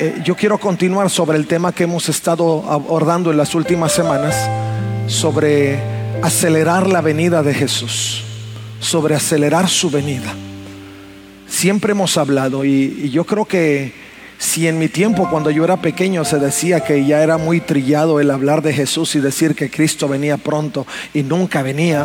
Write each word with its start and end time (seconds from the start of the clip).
Eh, 0.00 0.22
yo 0.24 0.34
quiero 0.34 0.58
continuar 0.58 1.08
sobre 1.08 1.38
el 1.38 1.46
tema 1.46 1.70
que 1.72 1.84
hemos 1.84 2.08
estado 2.08 2.64
abordando 2.68 3.30
en 3.30 3.36
las 3.36 3.54
últimas 3.54 3.92
semanas, 3.92 4.34
sobre 5.06 5.78
acelerar 6.20 6.88
la 6.88 7.00
venida 7.00 7.44
de 7.44 7.54
Jesús, 7.54 8.24
sobre 8.80 9.14
acelerar 9.14 9.68
su 9.68 9.90
venida. 9.90 10.34
Siempre 11.46 11.92
hemos 11.92 12.16
hablado 12.16 12.64
y, 12.64 13.02
y 13.04 13.10
yo 13.10 13.24
creo 13.24 13.44
que 13.44 13.92
si 14.36 14.66
en 14.66 14.80
mi 14.80 14.88
tiempo, 14.88 15.30
cuando 15.30 15.50
yo 15.52 15.62
era 15.62 15.76
pequeño, 15.76 16.24
se 16.24 16.40
decía 16.40 16.80
que 16.80 17.06
ya 17.06 17.22
era 17.22 17.38
muy 17.38 17.60
trillado 17.60 18.18
el 18.18 18.32
hablar 18.32 18.62
de 18.62 18.72
Jesús 18.72 19.14
y 19.14 19.20
decir 19.20 19.54
que 19.54 19.70
Cristo 19.70 20.08
venía 20.08 20.38
pronto 20.38 20.88
y 21.12 21.22
nunca 21.22 21.62
venía, 21.62 22.04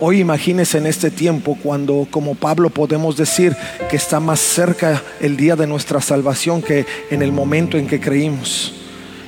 Hoy 0.00 0.20
imagínese 0.20 0.78
en 0.78 0.86
este 0.86 1.10
tiempo 1.10 1.56
cuando 1.62 2.08
como 2.10 2.34
Pablo 2.34 2.68
podemos 2.68 3.16
decir 3.16 3.56
que 3.88 3.96
está 3.96 4.18
más 4.18 4.40
cerca 4.40 5.00
el 5.20 5.36
día 5.36 5.54
de 5.54 5.68
nuestra 5.68 6.00
salvación 6.00 6.62
que 6.62 6.84
en 7.10 7.22
el 7.22 7.30
momento 7.30 7.78
en 7.78 7.86
que 7.86 8.00
creímos. 8.00 8.74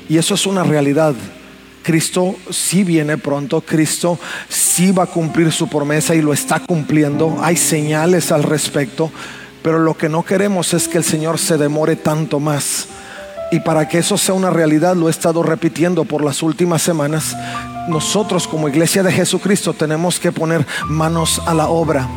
Y 0.08 0.18
eso 0.18 0.34
es 0.34 0.44
una 0.44 0.64
realidad. 0.64 1.14
Cristo 1.84 2.34
sí 2.50 2.82
viene 2.82 3.16
pronto, 3.16 3.60
Cristo 3.60 4.18
sí 4.48 4.90
va 4.90 5.04
a 5.04 5.06
cumplir 5.06 5.52
su 5.52 5.68
promesa 5.68 6.16
y 6.16 6.20
lo 6.22 6.32
está 6.32 6.58
cumpliendo. 6.58 7.38
Hay 7.40 7.56
señales 7.56 8.32
al 8.32 8.42
respecto, 8.42 9.12
pero 9.62 9.78
lo 9.78 9.96
que 9.96 10.08
no 10.08 10.24
queremos 10.24 10.74
es 10.74 10.88
que 10.88 10.98
el 10.98 11.04
Señor 11.04 11.38
se 11.38 11.58
demore 11.58 11.94
tanto 11.94 12.40
más. 12.40 12.88
Y 13.50 13.60
para 13.60 13.88
que 13.88 13.98
eso 13.98 14.18
sea 14.18 14.34
una 14.34 14.50
realidad, 14.50 14.96
lo 14.96 15.08
he 15.08 15.10
estado 15.10 15.42
repitiendo 15.42 16.04
por 16.04 16.24
las 16.24 16.42
últimas 16.42 16.82
semanas, 16.82 17.36
nosotros 17.88 18.48
como 18.48 18.68
iglesia 18.68 19.02
de 19.02 19.12
Jesucristo 19.12 19.72
tenemos 19.72 20.18
que 20.18 20.32
poner 20.32 20.66
manos 20.88 21.40
a 21.46 21.54
la 21.54 21.68
obra 21.68 22.08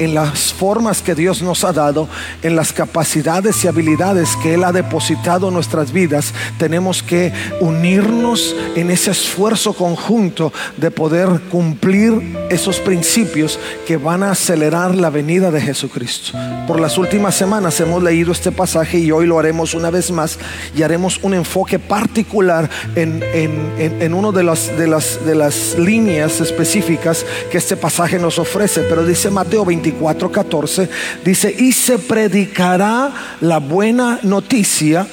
en 0.00 0.14
las 0.14 0.52
formas 0.52 1.02
que 1.02 1.14
Dios 1.14 1.42
nos 1.42 1.62
ha 1.62 1.72
dado, 1.72 2.08
en 2.42 2.56
las 2.56 2.72
capacidades 2.72 3.62
y 3.62 3.68
habilidades 3.68 4.34
que 4.42 4.54
Él 4.54 4.64
ha 4.64 4.72
depositado 4.72 5.48
en 5.48 5.54
nuestras 5.54 5.92
vidas, 5.92 6.34
tenemos 6.58 7.02
que 7.02 7.32
unirnos 7.60 8.56
en 8.74 8.90
ese 8.90 9.12
esfuerzo 9.12 9.74
conjunto 9.74 10.52
de 10.76 10.90
poder 10.90 11.28
cumplir 11.50 12.36
esos 12.50 12.78
principios 12.80 13.58
que 13.86 13.96
van 13.96 14.22
a 14.22 14.32
acelerar 14.32 14.94
la 14.94 15.10
venida 15.10 15.50
de 15.50 15.60
Jesucristo. 15.60 16.32
Por 16.66 16.80
las 16.80 16.96
últimas 16.98 17.34
semanas 17.34 17.78
hemos 17.80 18.02
leído 18.02 18.32
este 18.32 18.52
pasaje 18.52 18.98
y 18.98 19.12
hoy 19.12 19.26
lo 19.26 19.38
haremos 19.38 19.74
una 19.74 19.90
vez 19.90 20.10
más 20.10 20.38
y 20.74 20.82
haremos 20.82 21.18
un 21.22 21.34
enfoque 21.34 21.78
particular 21.78 22.68
en, 22.94 23.22
en, 23.34 24.14
una 24.14 24.32
de 24.32 24.42
las, 24.42 24.76
de, 24.78 24.86
las, 24.86 25.24
de 25.26 25.34
las 25.34 25.76
líneas 25.78 26.40
específicas 26.40 27.26
que 27.50 27.58
este 27.58 27.76
pasaje 27.76 28.18
nos 28.18 28.38
ofrece. 28.38 28.82
Pero 28.82 29.04
dice 29.04 29.30
Mateo 29.30 29.64
20 29.92 30.30
14 30.30 30.88
dice, 31.24 31.54
y 31.56 31.72
se 31.72 31.98
predicará 31.98 33.12
la 33.40 33.58
buena 33.58 34.18
noticia, 34.22 35.06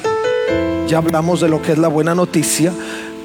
ya 0.88 0.98
hablamos 0.98 1.42
de 1.42 1.50
lo 1.50 1.62
que 1.62 1.74
es 1.74 1.78
la 1.78 1.88
buena 1.88 2.16
noticia, 2.16 2.72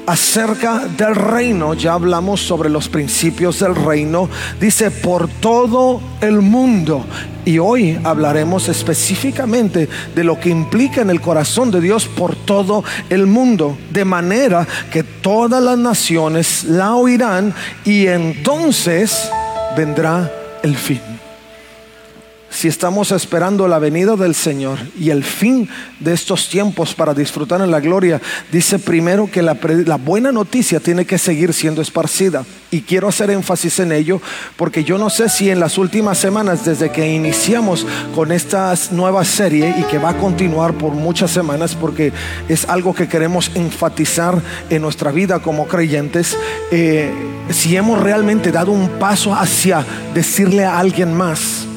acerca 0.05 0.85
del 0.97 1.15
reino, 1.15 1.73
ya 1.73 1.93
hablamos 1.93 2.41
sobre 2.41 2.69
los 2.69 2.89
principios 2.89 3.59
del 3.59 3.75
reino, 3.75 4.29
dice 4.59 4.91
por 4.91 5.27
todo 5.27 6.01
el 6.21 6.41
mundo. 6.41 7.05
Y 7.45 7.59
hoy 7.59 7.99
hablaremos 8.03 8.69
específicamente 8.69 9.89
de 10.15 10.23
lo 10.23 10.39
que 10.39 10.49
implica 10.49 11.01
en 11.01 11.09
el 11.09 11.19
corazón 11.19 11.71
de 11.71 11.81
Dios 11.81 12.07
por 12.07 12.35
todo 12.35 12.83
el 13.09 13.27
mundo, 13.27 13.77
de 13.91 14.05
manera 14.05 14.67
que 14.91 15.03
todas 15.03 15.61
las 15.61 15.77
naciones 15.77 16.63
la 16.63 16.95
oirán 16.95 17.53
y 17.83 18.07
entonces 18.07 19.29
vendrá 19.75 20.31
el 20.63 20.75
fin 20.75 21.12
si 22.53 22.67
estamos 22.67 23.11
esperando 23.11 23.67
la 23.67 23.79
venida 23.79 24.15
del 24.15 24.35
Señor 24.35 24.77
y 24.97 25.09
el 25.09 25.23
fin 25.23 25.67
de 25.99 26.13
estos 26.13 26.47
tiempos 26.49 26.93
para 26.93 27.13
disfrutar 27.13 27.61
en 27.61 27.71
la 27.71 27.79
gloria, 27.79 28.21
dice 28.51 28.77
primero 28.77 29.29
que 29.29 29.41
la, 29.41 29.55
buena 29.97 30.31
noticia 30.31 30.79
tiene 30.79 31.05
que 31.05 31.17
seguir 31.17 31.53
siendo 31.53 31.81
esparcida. 31.81 32.45
Y 32.69 32.81
quiero 32.81 33.07
hacer 33.07 33.31
énfasis 33.31 33.79
en 33.79 33.91
ello 33.91 34.21
porque 34.55 34.83
yo 34.83 34.97
no 34.97 35.09
sé 35.09 35.29
si 35.29 35.49
en 35.49 35.59
las 35.59 35.77
últimas 35.77 36.17
semanas, 36.17 36.63
desde 36.63 36.91
que 36.91 37.11
iniciamos 37.11 37.87
con 38.13 38.31
esta 38.31 38.73
nueva 38.91 39.25
serie 39.25 39.73
y 39.79 39.83
que 39.83 39.97
va 39.97 40.09
a 40.09 40.17
continuar 40.17 40.73
por 40.73 40.93
muchas 40.93 41.31
semanas, 41.31 41.75
porque 41.75 42.13
es 42.49 42.69
algo 42.69 42.93
que 42.93 43.07
queremos 43.07 43.51
enfatizar 43.55 44.39
en 44.69 44.81
nuestra 44.81 45.11
vida 45.11 45.39
como 45.39 45.67
creyentes, 45.67 46.37
eh, 46.71 47.11
si 47.49 47.75
hemos 47.75 47.99
realmente 47.99 48.51
dado 48.51 48.71
un 48.71 48.87
paso 48.99 49.33
hacia 49.33 49.85
decirle 50.13 50.65
a 50.65 50.79
alguien 50.79 51.13
más, 51.13 51.67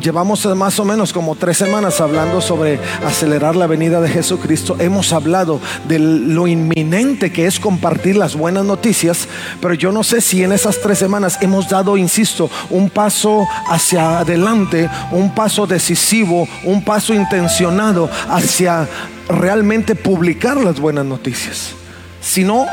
Llevamos 0.00 0.44
más 0.54 0.78
o 0.78 0.84
menos 0.84 1.12
como 1.12 1.34
tres 1.34 1.56
semanas 1.56 2.00
hablando 2.00 2.40
sobre 2.40 2.78
acelerar 3.06 3.56
la 3.56 3.66
venida 3.66 4.00
de 4.00 4.08
Jesucristo. 4.08 4.76
Hemos 4.78 5.12
hablado 5.12 5.60
de 5.88 5.98
lo 5.98 6.46
inminente 6.46 7.32
que 7.32 7.46
es 7.46 7.58
compartir 7.58 8.16
las 8.16 8.36
buenas 8.36 8.64
noticias, 8.64 9.26
pero 9.60 9.72
yo 9.72 9.92
no 9.92 10.04
sé 10.04 10.20
si 10.20 10.42
en 10.42 10.52
esas 10.52 10.80
tres 10.80 10.98
semanas 10.98 11.38
hemos 11.40 11.70
dado, 11.70 11.96
insisto, 11.96 12.50
un 12.68 12.90
paso 12.90 13.46
hacia 13.68 14.18
adelante, 14.18 14.90
un 15.10 15.34
paso 15.34 15.66
decisivo, 15.66 16.46
un 16.64 16.84
paso 16.84 17.14
intencionado 17.14 18.10
hacia 18.28 18.86
realmente 19.28 19.94
publicar 19.94 20.58
las 20.58 20.80
buenas 20.80 21.06
noticias. 21.06 21.72
Si 22.20 22.44
no, 22.44 22.66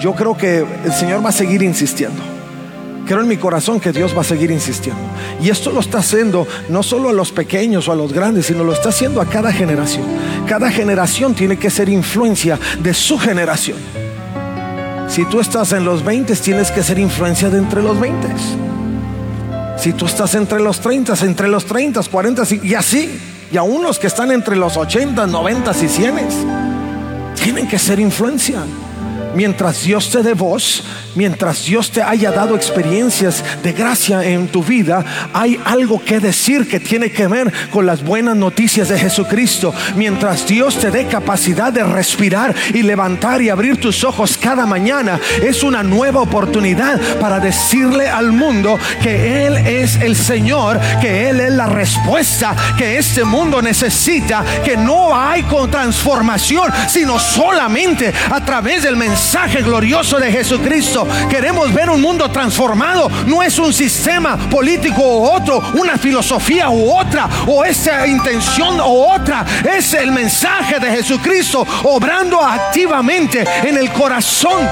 yo 0.00 0.14
creo 0.14 0.36
que 0.36 0.66
el 0.84 0.92
Señor 0.92 1.24
va 1.24 1.30
a 1.30 1.32
seguir 1.32 1.62
insistiendo. 1.62 2.35
Creo 3.06 3.20
en 3.20 3.28
mi 3.28 3.36
corazón 3.36 3.78
que 3.78 3.92
Dios 3.92 4.16
va 4.16 4.22
a 4.22 4.24
seguir 4.24 4.50
insistiendo. 4.50 5.00
Y 5.40 5.48
esto 5.48 5.70
lo 5.70 5.80
está 5.80 5.98
haciendo 5.98 6.46
no 6.68 6.82
solo 6.82 7.08
a 7.08 7.12
los 7.12 7.30
pequeños 7.30 7.88
o 7.88 7.92
a 7.92 7.96
los 7.96 8.12
grandes, 8.12 8.46
sino 8.46 8.64
lo 8.64 8.72
está 8.72 8.88
haciendo 8.88 9.20
a 9.20 9.26
cada 9.26 9.52
generación. 9.52 10.04
Cada 10.46 10.70
generación 10.70 11.34
tiene 11.34 11.56
que 11.56 11.70
ser 11.70 11.88
influencia 11.88 12.58
de 12.80 12.92
su 12.92 13.16
generación. 13.16 13.78
Si 15.08 15.24
tú 15.26 15.40
estás 15.40 15.72
en 15.72 15.84
los 15.84 16.04
20, 16.04 16.34
tienes 16.36 16.72
que 16.72 16.82
ser 16.82 16.98
influencia 16.98 17.48
de 17.48 17.58
entre 17.58 17.80
los 17.80 17.98
20. 18.00 18.26
Si 19.78 19.92
tú 19.92 20.06
estás 20.06 20.34
entre 20.34 20.58
los 20.58 20.80
30, 20.80 21.14
entre 21.24 21.46
los 21.46 21.64
30, 21.64 22.02
40 22.02 22.42
y 22.64 22.74
así. 22.74 23.20
Y 23.52 23.56
aún 23.56 23.84
los 23.84 24.00
que 24.00 24.08
están 24.08 24.32
entre 24.32 24.56
los 24.56 24.76
80, 24.76 25.28
90 25.28 25.70
y 25.70 25.88
100 25.88 26.14
tienen 27.40 27.68
que 27.68 27.78
ser 27.78 28.00
influencia 28.00 28.64
mientras 29.36 29.84
Dios 29.84 30.10
te 30.10 30.22
dé 30.22 30.32
voz, 30.32 30.82
mientras 31.14 31.64
Dios 31.64 31.90
te 31.90 32.02
haya 32.02 32.30
dado 32.32 32.56
experiencias 32.56 33.44
de 33.62 33.72
gracia 33.72 34.24
en 34.24 34.48
tu 34.48 34.64
vida, 34.64 35.04
hay 35.32 35.60
algo 35.64 36.02
que 36.02 36.18
decir 36.18 36.66
que 36.66 36.80
tiene 36.80 37.12
que 37.12 37.26
ver 37.26 37.52
con 37.70 37.84
las 37.84 38.02
buenas 38.02 38.34
noticias 38.34 38.88
de 38.88 38.98
Jesucristo. 38.98 39.74
Mientras 39.94 40.46
Dios 40.46 40.76
te 40.78 40.90
dé 40.90 41.06
capacidad 41.06 41.72
de 41.72 41.84
respirar 41.84 42.54
y 42.72 42.82
levantar 42.82 43.42
y 43.42 43.50
abrir 43.50 43.78
tus 43.78 44.02
ojos 44.04 44.38
cada 44.38 44.64
mañana, 44.64 45.20
es 45.42 45.62
una 45.62 45.82
nueva 45.82 46.22
oportunidad 46.22 46.98
para 47.20 47.38
decirle 47.38 48.08
al 48.08 48.32
mundo 48.32 48.78
que 49.02 49.46
Él 49.46 49.58
es 49.58 49.96
el 49.96 50.16
Señor, 50.16 50.80
que 51.00 51.28
Él 51.28 51.40
es 51.40 51.52
la 51.52 51.66
respuesta 51.66 52.56
que 52.78 52.96
este 52.96 53.24
mundo 53.24 53.60
necesita, 53.60 54.42
que 54.64 54.76
no 54.76 55.14
hay 55.14 55.42
con 55.42 55.70
transformación, 55.70 56.72
sino 56.88 57.18
solamente 57.18 58.12
a 58.30 58.42
través 58.42 58.82
del 58.82 58.96
mensaje 58.96 59.25
mensaje 59.26 59.60
glorioso 59.60 60.20
de 60.20 60.30
Jesucristo. 60.30 61.04
Queremos 61.28 61.74
ver 61.74 61.90
un 61.90 62.00
mundo 62.00 62.30
transformado. 62.30 63.10
No 63.26 63.42
es 63.42 63.58
un 63.58 63.72
sistema 63.72 64.36
político 64.36 65.02
u 65.02 65.24
otro, 65.24 65.60
una 65.74 65.98
filosofía 65.98 66.70
u 66.70 66.88
otra, 66.96 67.28
o 67.48 67.64
esa 67.64 68.06
intención 68.06 68.78
u 68.78 68.84
otra. 68.84 69.44
Es 69.76 69.94
el 69.94 70.12
mensaje 70.12 70.78
de 70.78 70.92
Jesucristo 70.92 71.66
obrando 71.82 72.40
activamente 72.40 73.44
en 73.64 73.76
el 73.76 73.90
corazón 73.90 74.62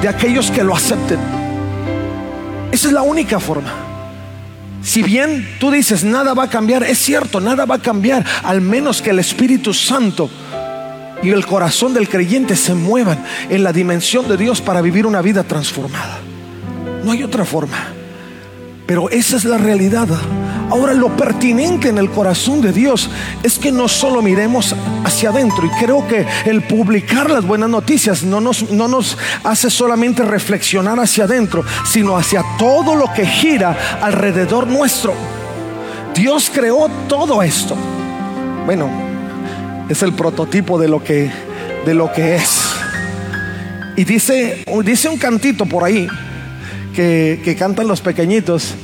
de 0.00 0.08
aquellos 0.08 0.50
que 0.50 0.64
lo 0.64 0.74
acepten. 0.74 1.20
Esa 2.72 2.88
es 2.88 2.92
la 2.92 3.02
única 3.02 3.38
forma. 3.38 3.72
Si 4.82 5.04
bien 5.04 5.48
tú 5.60 5.70
dices 5.70 6.02
nada 6.02 6.34
va 6.34 6.44
a 6.44 6.50
cambiar, 6.50 6.82
es 6.82 6.98
cierto, 6.98 7.40
nada 7.40 7.66
va 7.66 7.76
a 7.76 7.78
cambiar, 7.78 8.24
al 8.42 8.62
menos 8.62 9.00
que 9.00 9.10
el 9.10 9.20
Espíritu 9.20 9.72
Santo 9.72 10.28
y 11.22 11.30
el 11.30 11.46
corazón 11.46 11.94
del 11.94 12.08
creyente 12.08 12.56
se 12.56 12.74
muevan 12.74 13.24
en 13.48 13.62
la 13.62 13.72
dimensión 13.72 14.28
de 14.28 14.36
Dios 14.36 14.60
para 14.60 14.80
vivir 14.80 15.06
una 15.06 15.22
vida 15.22 15.44
transformada. 15.44 16.18
No 17.04 17.12
hay 17.12 17.22
otra 17.22 17.44
forma. 17.44 17.94
Pero 18.86 19.08
esa 19.10 19.36
es 19.36 19.44
la 19.44 19.58
realidad. 19.58 20.08
Ahora 20.68 20.94
lo 20.94 21.16
pertinente 21.16 21.88
en 21.88 21.98
el 21.98 22.10
corazón 22.10 22.60
de 22.60 22.72
Dios 22.72 23.10
es 23.42 23.58
que 23.58 23.70
no 23.70 23.88
solo 23.88 24.22
miremos 24.22 24.74
hacia 25.04 25.28
adentro 25.28 25.66
y 25.66 25.70
creo 25.70 26.06
que 26.08 26.26
el 26.46 26.62
publicar 26.62 27.30
las 27.30 27.46
buenas 27.46 27.68
noticias 27.68 28.22
no 28.22 28.40
nos, 28.40 28.70
no 28.70 28.88
nos 28.88 29.16
hace 29.44 29.70
solamente 29.70 30.22
reflexionar 30.22 30.98
hacia 30.98 31.24
adentro, 31.24 31.64
sino 31.84 32.16
hacia 32.16 32.42
todo 32.58 32.96
lo 32.96 33.12
que 33.12 33.26
gira 33.26 33.98
alrededor 34.00 34.66
nuestro. 34.66 35.12
Dios 36.14 36.50
creó 36.52 36.88
todo 37.06 37.42
esto. 37.42 37.76
Bueno, 38.64 39.11
es 39.88 40.02
el 40.02 40.14
prototipo 40.14 40.78
de 40.78 40.88
lo 40.88 41.02
que, 41.02 41.30
de 41.84 41.94
lo 41.94 42.12
que 42.12 42.36
es. 42.36 42.60
Y 43.96 44.04
dice, 44.04 44.64
dice 44.84 45.08
un 45.08 45.18
cantito 45.18 45.66
por 45.66 45.84
ahí 45.84 46.08
que, 46.94 47.40
que 47.44 47.56
cantan 47.56 47.88
los 47.88 48.00
pequeñitos 48.00 48.74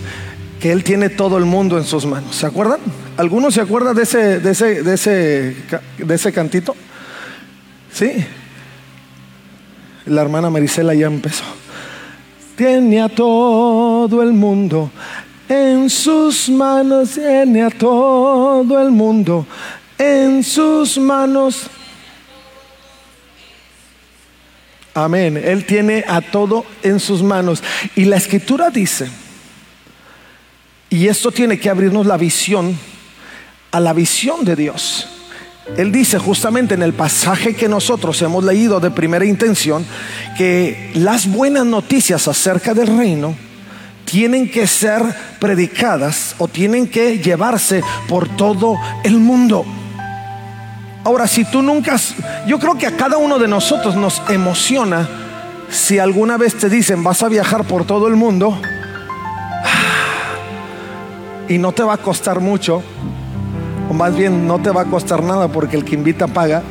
que 0.60 0.72
Él 0.72 0.84
tiene 0.84 1.08
todo 1.08 1.38
el 1.38 1.44
mundo 1.44 1.78
en 1.78 1.84
sus 1.84 2.04
manos. 2.04 2.36
¿Se 2.36 2.46
acuerdan? 2.46 2.80
¿Algunos 3.16 3.54
se 3.54 3.60
acuerdan 3.60 3.96
de 3.96 4.02
ese, 4.02 4.40
de 4.40 4.50
ese, 4.50 4.82
de 4.82 4.94
ese, 4.94 5.56
de 5.98 6.14
ese 6.14 6.32
cantito? 6.32 6.74
¿Sí? 7.92 8.12
La 10.06 10.22
hermana 10.22 10.50
Marisela 10.50 10.94
ya 10.94 11.06
empezó. 11.06 11.44
Tiene 12.56 13.00
a 13.00 13.08
todo 13.08 14.22
el 14.22 14.32
mundo 14.32 14.90
en 15.48 15.88
sus 15.88 16.48
manos, 16.48 17.10
tiene 17.10 17.62
a 17.62 17.70
todo 17.70 18.80
el 18.82 18.90
mundo 18.90 19.46
en 19.98 20.42
sus 20.42 20.98
manos. 20.98 21.66
Amén. 24.94 25.36
Él 25.36 25.64
tiene 25.64 26.04
a 26.08 26.20
todo 26.20 26.64
en 26.82 26.98
sus 26.98 27.22
manos. 27.22 27.62
Y 27.94 28.04
la 28.04 28.16
escritura 28.16 28.70
dice, 28.70 29.08
y 30.90 31.06
esto 31.06 31.30
tiene 31.30 31.58
que 31.58 31.70
abrirnos 31.70 32.06
la 32.06 32.16
visión 32.16 32.76
a 33.70 33.80
la 33.80 33.92
visión 33.92 34.44
de 34.44 34.56
Dios. 34.56 35.06
Él 35.76 35.92
dice 35.92 36.18
justamente 36.18 36.74
en 36.74 36.82
el 36.82 36.94
pasaje 36.94 37.54
que 37.54 37.68
nosotros 37.68 38.20
hemos 38.22 38.42
leído 38.42 38.80
de 38.80 38.90
primera 38.90 39.26
intención 39.26 39.84
que 40.36 40.90
las 40.94 41.30
buenas 41.30 41.66
noticias 41.66 42.26
acerca 42.26 42.72
del 42.72 42.96
reino 42.96 43.36
tienen 44.06 44.50
que 44.50 44.66
ser 44.66 45.02
predicadas 45.38 46.34
o 46.38 46.48
tienen 46.48 46.88
que 46.88 47.18
llevarse 47.18 47.82
por 48.08 48.34
todo 48.34 48.76
el 49.04 49.18
mundo. 49.18 49.66
Ahora, 51.04 51.26
si 51.26 51.44
tú 51.44 51.62
nunca, 51.62 51.96
yo 52.46 52.58
creo 52.58 52.76
que 52.76 52.86
a 52.86 52.96
cada 52.96 53.18
uno 53.18 53.38
de 53.38 53.48
nosotros 53.48 53.94
nos 53.94 54.20
emociona 54.28 55.08
si 55.70 55.98
alguna 55.98 56.36
vez 56.36 56.54
te 56.56 56.68
dicen 56.68 57.04
vas 57.04 57.22
a 57.22 57.28
viajar 57.28 57.64
por 57.64 57.84
todo 57.84 58.08
el 58.08 58.16
mundo 58.16 58.58
y 61.48 61.58
no 61.58 61.72
te 61.72 61.82
va 61.82 61.94
a 61.94 61.98
costar 61.98 62.40
mucho, 62.40 62.82
o 63.88 63.94
más 63.94 64.14
bien 64.16 64.46
no 64.46 64.58
te 64.58 64.70
va 64.70 64.82
a 64.82 64.84
costar 64.84 65.22
nada 65.22 65.48
porque 65.48 65.76
el 65.76 65.84
que 65.84 65.94
invita 65.94 66.26
paga, 66.26 66.62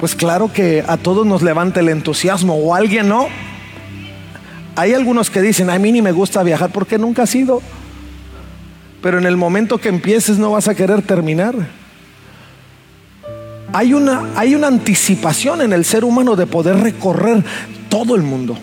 pues 0.00 0.14
claro 0.14 0.52
que 0.52 0.84
a 0.86 0.96
todos 0.96 1.26
nos 1.26 1.42
levanta 1.42 1.80
el 1.80 1.88
entusiasmo 1.88 2.54
o 2.54 2.74
alguien 2.74 3.08
no. 3.08 3.28
Hay 4.76 4.94
algunos 4.94 5.30
que 5.30 5.42
dicen, 5.42 5.68
a 5.68 5.78
mí 5.78 5.92
ni 5.92 6.00
me 6.00 6.12
gusta 6.12 6.42
viajar 6.42 6.70
porque 6.70 6.96
nunca 6.96 7.24
has 7.24 7.34
ido. 7.34 7.60
Pero 9.02 9.18
en 9.18 9.26
el 9.26 9.36
momento 9.36 9.78
que 9.78 9.88
empieces 9.88 10.38
no 10.38 10.52
vas 10.52 10.68
a 10.68 10.74
querer 10.74 11.02
terminar. 11.02 11.54
Hay 13.72 13.94
una, 13.94 14.30
hay 14.34 14.54
una 14.54 14.66
anticipación 14.66 15.60
en 15.62 15.72
el 15.72 15.84
ser 15.84 16.04
humano 16.04 16.34
de 16.34 16.46
poder 16.46 16.76
recorrer 16.76 17.44
todo 17.88 18.16
el 18.16 18.22
mundo. 18.22 18.56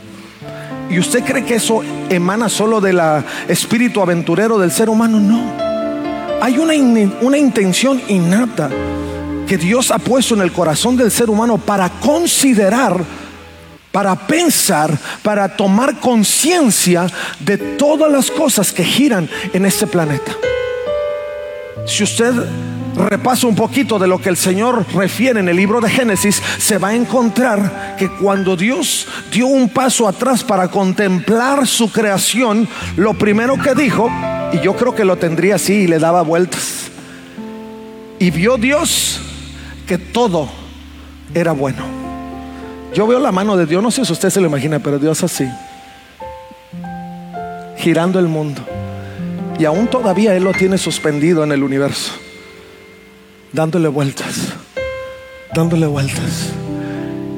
¿Y 0.89 1.00
usted 1.00 1.24
cree 1.24 1.45
que 1.45 1.56
eso 1.56 1.81
emana 2.09 2.50
solo 2.50 2.81
del 2.81 3.00
espíritu 3.48 4.01
aventurero 4.01 4.57
del 4.57 4.71
ser 4.71 4.89
humano? 4.89 5.19
No. 5.19 5.42
Hay 6.42 6.57
una, 6.57 6.74
una 7.21 7.38
intención 7.38 8.01
innata 8.07 8.69
que 9.48 9.57
Dios 9.57 9.92
ha 9.92 9.98
puesto 9.98 10.36
en 10.36 10.42
el 10.42 10.51
corazón 10.51 10.98
del 10.98 11.09
ser 11.09 11.30
humano 11.30 11.57
para 11.57 11.89
considerar, 11.89 12.98
para 13.92 14.15
pensar, 14.15 14.92
para 15.24 15.56
tomar 15.56 16.00
conciencia 16.00 17.07
de 17.39 17.57
todas 17.57 18.12
las 18.12 18.30
cosas 18.30 18.74
que 18.74 18.83
giran 18.83 19.30
en 19.54 19.65
este 19.65 19.88
planeta. 19.88 20.33
Si 21.86 22.04
usted 22.04 22.33
repaso 22.98 23.48
un 23.48 23.56
poquito 23.56 24.00
de 24.00 24.08
lo 24.08 24.20
que 24.20 24.30
el 24.30 24.38
Señor 24.38 24.86
refiere 24.94 25.40
en 25.40 25.48
el 25.48 25.56
libro 25.56 25.80
de 25.80 25.90
Génesis, 25.90 26.42
se 26.58 26.78
va 26.78 26.90
a 26.90 26.96
encontrar 26.96 27.96
que 27.98 28.10
cuando 28.10 28.56
Dios 28.56 29.08
dio 29.32 29.48
un 29.48 29.70
paso 29.70 30.08
atrás 30.08 30.44
para 30.44 30.70
contemplar 30.70 31.68
su 31.68 31.92
creación, 31.92 32.68
lo 32.96 33.14
primero 33.14 33.56
que 33.58 33.76
dijo, 33.76 34.10
y 34.52 34.60
yo 34.62 34.76
creo 34.76 34.96
que 34.96 35.06
lo 35.06 35.18
tendría 35.18 35.56
así 35.56 35.74
y 35.74 35.88
le 35.88 36.00
daba 36.00 36.22
vueltas, 36.24 36.90
y 38.20 38.32
vio 38.32 38.58
Dios 38.58 39.22
que 39.86 39.98
todo 39.98 40.50
era 41.34 41.52
bueno. 41.52 41.84
Yo 42.94 43.06
veo 43.06 43.20
la 43.20 43.32
mano 43.32 43.58
de 43.58 43.66
Dios, 43.66 43.84
no 43.84 43.92
sé 43.92 44.06
si 44.06 44.14
usted 44.14 44.30
se 44.30 44.42
lo 44.42 44.48
imagina, 44.48 44.80
pero 44.80 44.98
Dios 44.98 45.24
así, 45.24 45.48
girando 47.78 48.18
el 48.20 48.28
mundo. 48.28 48.62
Y 49.60 49.66
aún 49.66 49.88
todavía 49.88 50.36
Él 50.36 50.44
lo 50.44 50.54
tiene 50.54 50.78
suspendido 50.78 51.44
en 51.44 51.52
el 51.52 51.64
universo 51.64 52.27
dándole 53.54 53.88
vueltas, 53.88 54.54
dándole 55.54 55.88
vueltas. 55.88 56.52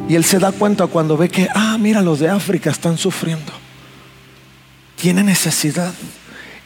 Y 0.08 0.16
él 0.16 0.24
se 0.24 0.40
da 0.40 0.52
cuenta 0.52 0.88
cuando 0.88 1.18
ve 1.18 1.30
que, 1.30 1.48
ah, 1.54 1.78
mira, 1.80 2.02
los 2.02 2.20
de 2.20 2.30
África 2.30 2.72
están 2.72 2.98
sufriendo. 2.98 3.52
Tiene 4.96 5.24
necesidad. 5.24 5.94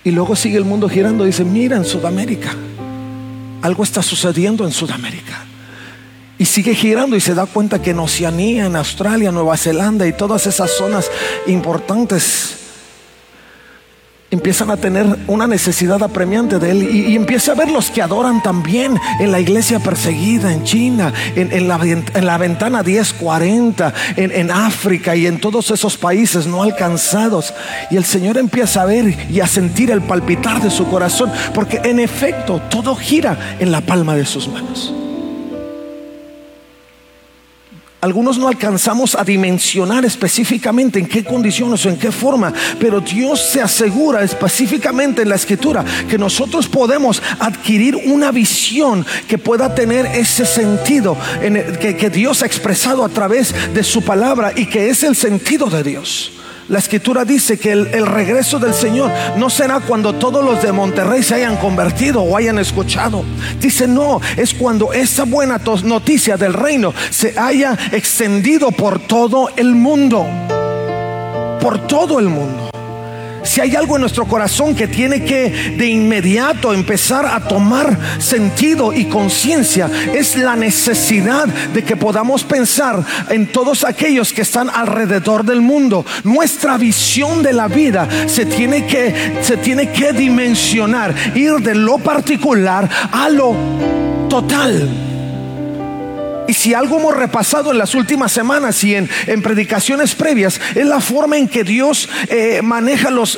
Y 0.03 0.11
luego 0.11 0.35
sigue 0.35 0.57
el 0.57 0.65
mundo 0.65 0.87
girando 0.89 1.23
y 1.23 1.27
dice, 1.27 1.43
mira, 1.43 1.77
en 1.77 1.85
Sudamérica, 1.85 2.53
algo 3.61 3.83
está 3.83 4.01
sucediendo 4.01 4.65
en 4.65 4.71
Sudamérica. 4.71 5.45
Y 6.37 6.45
sigue 6.45 6.73
girando 6.73 7.15
y 7.15 7.21
se 7.21 7.35
da 7.35 7.45
cuenta 7.45 7.81
que 7.81 7.91
en 7.91 7.99
Oceanía, 7.99 8.65
en 8.65 8.75
Australia, 8.75 9.31
Nueva 9.31 9.55
Zelanda 9.55 10.07
y 10.07 10.13
todas 10.13 10.47
esas 10.47 10.71
zonas 10.71 11.09
importantes 11.47 12.62
empiezan 14.33 14.71
a 14.71 14.77
tener 14.77 15.05
una 15.27 15.47
necesidad 15.47 16.01
apremiante 16.03 16.59
de 16.59 16.71
Él 16.71 16.83
y, 16.83 17.15
empieza 17.15 17.51
a 17.51 17.55
ver 17.55 17.71
los 17.71 17.89
que 17.89 18.01
adoran 18.01 18.41
también 18.41 18.99
en 19.19 19.31
la 19.31 19.39
iglesia 19.39 19.79
perseguida 19.79 20.51
en 20.51 20.63
China, 20.63 21.13
en, 21.35 21.67
la, 21.67 21.79
en 21.83 22.25
la, 22.25 22.37
ventana 22.37 22.83
1040, 22.83 23.93
en, 24.17 24.31
en 24.31 24.51
África 24.51 25.15
y 25.15 25.27
en 25.27 25.39
todos 25.39 25.71
esos 25.71 25.97
países 25.97 26.47
no 26.47 26.63
alcanzados. 26.63 27.53
Y 27.89 27.97
el 27.97 28.05
Señor 28.05 28.37
empieza 28.37 28.81
a 28.81 28.85
ver 28.85 29.15
y 29.29 29.39
a 29.39 29.47
sentir 29.47 29.91
el 29.91 30.01
palpitar 30.01 30.61
de 30.61 30.71
su 30.71 30.87
corazón, 30.87 31.31
porque 31.53 31.79
en 31.83 31.99
efecto 31.99 32.61
todo 32.69 32.95
gira 32.95 33.37
en 33.59 33.71
la 33.71 33.81
palma 33.81 34.15
de 34.15 34.25
sus 34.25 34.47
manos. 34.47 34.93
Algunos 38.03 38.37
no 38.37 38.49
alcanzamos 38.49 39.15
a 39.15 39.23
dimensionar 39.23 40.03
específicamente 40.03 40.99
en 40.99 41.05
qué 41.05 41.23
condiciones 41.23 41.85
o 41.85 41.89
en 41.89 41.95
qué 41.95 42.11
forma, 42.11 42.51
pero 42.77 42.99
Dios 42.99 43.39
se 43.39 43.61
asegura 43.61 44.25
específicamente 44.25 45.21
en 45.21 45.29
la 45.29 45.35
escritura 45.35 45.85
que 46.09 46.17
nosotros 46.17 46.67
podemos 46.67 47.23
adquirir 47.39 47.95
una 47.95 48.33
visión 48.33 49.05
que 49.25 49.37
pueda 49.37 49.73
tener 49.73 50.05
ese 50.07 50.45
sentido 50.45 51.15
en 51.41 51.77
que, 51.79 51.95
que 51.95 52.09
Dios 52.09 52.43
ha 52.43 52.45
expresado 52.45 53.05
a 53.05 53.09
través 53.09 53.55
de 53.73 53.83
su 53.85 54.01
palabra 54.01 54.51
y 54.53 54.65
que 54.65 54.89
es 54.89 55.01
el 55.03 55.15
sentido 55.15 55.67
de 55.67 55.83
Dios. 55.83 56.42
La 56.69 56.79
escritura 56.79 57.25
dice 57.25 57.59
que 57.59 57.71
el, 57.71 58.07
regreso 58.07 58.57
del 58.57 58.73
Señor 58.73 59.11
no 59.37 59.49
será 59.49 59.81
cuando 59.81 60.13
todos 60.13 60.43
los 60.43 60.61
de 60.61 60.71
Monterrey 60.71 61.21
se 61.21 61.35
hayan 61.35 61.57
convertido 61.57 62.21
o 62.21 62.37
hayan 62.37 62.57
escuchado. 62.57 63.23
Dice, 63.59 63.87
no, 63.87 64.21
es 64.37 64.53
cuando 64.53 64.93
esa 64.93 65.25
buena 65.25 65.59
noticia 65.83 66.37
del 66.37 66.53
reino 66.53 66.93
se 67.09 67.37
haya 67.37 67.77
extendido 67.91 68.71
por 68.71 68.99
todo 68.99 69.49
el 69.57 69.75
mundo. 69.75 70.25
Por 71.59 71.85
todo 71.87 72.19
el 72.19 72.29
mundo. 72.29 72.72
Si 73.43 73.61
hay 73.61 73.75
algo 73.75 73.95
en 73.95 74.01
nuestro 74.01 74.25
corazón 74.25 74.75
que 74.75 74.87
tiene 74.87 75.23
que 75.23 75.75
de 75.77 75.87
inmediato 75.87 76.73
empezar 76.73 77.25
a 77.25 77.47
tomar 77.47 77.97
sentido 78.19 78.93
y 78.93 79.05
conciencia, 79.05 79.89
es 80.13 80.37
la 80.37 80.55
necesidad 80.55 81.47
de 81.47 81.83
que 81.83 81.95
podamos 81.95 82.43
pensar 82.43 83.03
en 83.29 83.47
todos 83.47 83.83
aquellos 83.83 84.31
que 84.33 84.41
están 84.41 84.69
alrededor 84.69 85.43
del 85.43 85.61
mundo. 85.61 86.05
Nuestra 86.23 86.77
visión 86.77 87.43
de 87.43 87.53
la 87.53 87.67
vida 87.67 88.07
se 88.27 88.45
tiene 88.45 88.85
que, 88.87 89.39
se 89.41 89.57
tiene 89.57 89.91
que 89.91 90.13
dimensionar, 90.13 91.13
ir 91.35 91.55
de 91.55 91.75
lo 91.75 91.97
particular 91.97 92.89
a 93.11 93.29
lo 93.29 93.55
total 94.29 95.12
si 96.63 96.73
algo 96.73 96.97
hemos 96.97 97.13
repasado 97.13 97.73
en 97.73 97.77
las 97.77 97.93
últimas 97.93 98.31
semanas 98.31 98.81
y 98.85 98.95
en, 98.95 99.09
predicaciones 99.41 100.15
previas, 100.15 100.61
es 100.73 100.85
la 100.85 101.01
forma 101.01 101.35
en 101.35 101.49
que 101.49 101.65
Dios 101.65 102.07
eh, 102.29 102.61
maneja 102.63 103.09
los, 103.09 103.35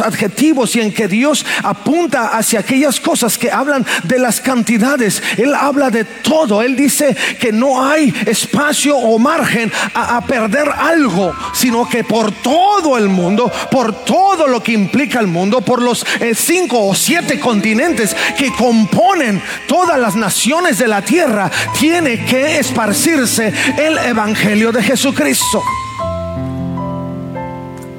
adjetivos 0.00 0.74
y 0.74 0.80
en 0.80 0.90
que 0.90 1.06
Dios 1.06 1.44
apunta 1.62 2.28
hacia 2.28 2.60
aquellas 2.60 2.98
cosas 2.98 3.36
que 3.36 3.50
hablan 3.50 3.84
de 4.04 4.18
las 4.18 4.40
cantidades. 4.40 5.22
Él 5.36 5.54
habla 5.54 5.90
de 5.90 6.04
todo. 6.04 6.62
Él 6.62 6.74
dice 6.74 7.14
que 7.38 7.52
no 7.52 7.84
hay 7.84 8.14
espacio 8.24 8.96
o 8.96 9.18
margen 9.18 9.70
a, 9.92 10.22
perder 10.22 10.70
algo, 10.70 11.34
sino 11.52 11.86
que 11.86 12.04
por 12.04 12.32
todo 12.32 12.96
el 12.96 13.10
mundo, 13.10 13.52
por 13.70 14.02
todo 14.06 14.46
lo 14.46 14.62
que 14.62 14.72
implica 14.72 15.20
el 15.20 15.26
mundo, 15.26 15.60
por 15.60 15.82
los 15.82 16.06
eh, 16.20 16.34
cinco 16.34 16.86
o 16.86 16.94
siete 16.94 17.38
continentes 17.38 18.16
que 18.38 18.50
componen 18.54 19.42
todas 19.66 19.98
las 19.98 20.16
naciones 20.16 20.78
de 20.78 20.88
la 20.88 21.02
tierra, 21.02 21.50
tiene 21.78 22.24
que 22.24 22.61
esparcirse 22.62 23.52
el 23.76 23.98
Evangelio 23.98 24.72
de 24.72 24.82
Jesucristo. 24.82 25.62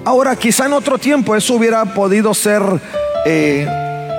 Ahora, 0.05 0.35
quizá 0.35 0.65
en 0.65 0.73
otro 0.73 0.97
tiempo 0.97 1.35
eso 1.35 1.53
hubiera 1.53 1.85
podido 1.85 2.33
ser 2.33 2.61
eh, 3.25 3.67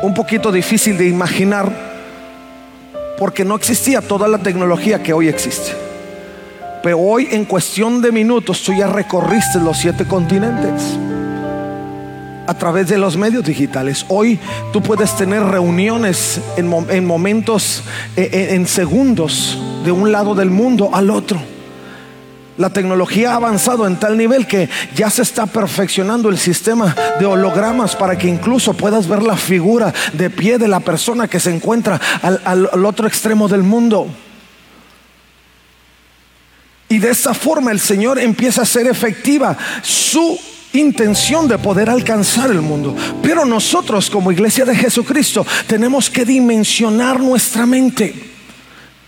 un 0.02 0.14
poquito 0.14 0.52
difícil 0.52 0.96
de 0.96 1.08
imaginar 1.08 1.70
porque 3.18 3.44
no 3.44 3.54
existía 3.54 4.00
toda 4.00 4.28
la 4.28 4.38
tecnología 4.38 5.02
que 5.02 5.12
hoy 5.12 5.28
existe. 5.28 5.72
Pero 6.82 6.98
hoy 6.98 7.28
en 7.30 7.44
cuestión 7.44 8.02
de 8.02 8.12
minutos 8.12 8.62
tú 8.62 8.72
ya 8.74 8.86
recorriste 8.86 9.58
los 9.58 9.78
siete 9.78 10.04
continentes 10.06 10.98
a 12.46 12.54
través 12.54 12.88
de 12.88 12.98
los 12.98 13.16
medios 13.16 13.44
digitales. 13.44 14.04
Hoy 14.08 14.38
tú 14.72 14.82
puedes 14.82 15.16
tener 15.16 15.42
reuniones 15.42 16.40
en, 16.56 17.06
momentos, 17.06 17.82
eh, 18.16 18.28
eh, 18.32 18.48
en 18.54 18.66
segundos, 18.66 19.58
de 19.84 19.92
un 19.92 20.10
lado 20.10 20.34
del 20.34 20.50
mundo 20.50 20.90
al 20.92 21.10
otro. 21.10 21.40
La 22.56 22.70
tecnología 22.70 23.32
ha 23.32 23.36
avanzado 23.36 23.86
en 23.86 23.96
tal 23.96 24.16
nivel 24.16 24.46
que 24.46 24.68
ya 24.94 25.10
se 25.10 25.22
está 25.22 25.46
perfeccionando 25.46 26.28
el 26.28 26.38
sistema 26.38 26.94
de 27.18 27.26
hologramas 27.26 27.96
para 27.96 28.16
que 28.16 28.28
incluso 28.28 28.74
puedas 28.74 29.08
ver 29.08 29.24
la 29.24 29.36
figura 29.36 29.92
de 30.12 30.30
pie 30.30 30.58
de 30.58 30.68
la 30.68 30.78
persona 30.78 31.26
que 31.26 31.40
se 31.40 31.50
encuentra 31.52 32.00
al, 32.22 32.84
otro 32.84 33.08
extremo 33.08 33.48
del 33.48 33.64
mundo. 33.64 34.06
Y 36.88 36.98
de 36.98 37.10
esa 37.10 37.34
forma 37.34 37.72
el 37.72 37.80
Señor 37.80 38.20
empieza 38.20 38.62
a 38.62 38.66
ser 38.66 38.86
efectiva 38.86 39.56
su 39.82 40.38
intención 40.74 41.48
de 41.48 41.58
poder 41.58 41.90
alcanzar 41.90 42.50
el 42.52 42.60
mundo. 42.60 42.94
Pero 43.20 43.44
nosotros 43.44 44.08
como 44.08 44.30
iglesia 44.30 44.64
de 44.64 44.76
Jesucristo 44.76 45.44
tenemos 45.66 46.08
que 46.08 46.24
dimensionar 46.24 47.18
nuestra 47.18 47.66
mente. 47.66 48.33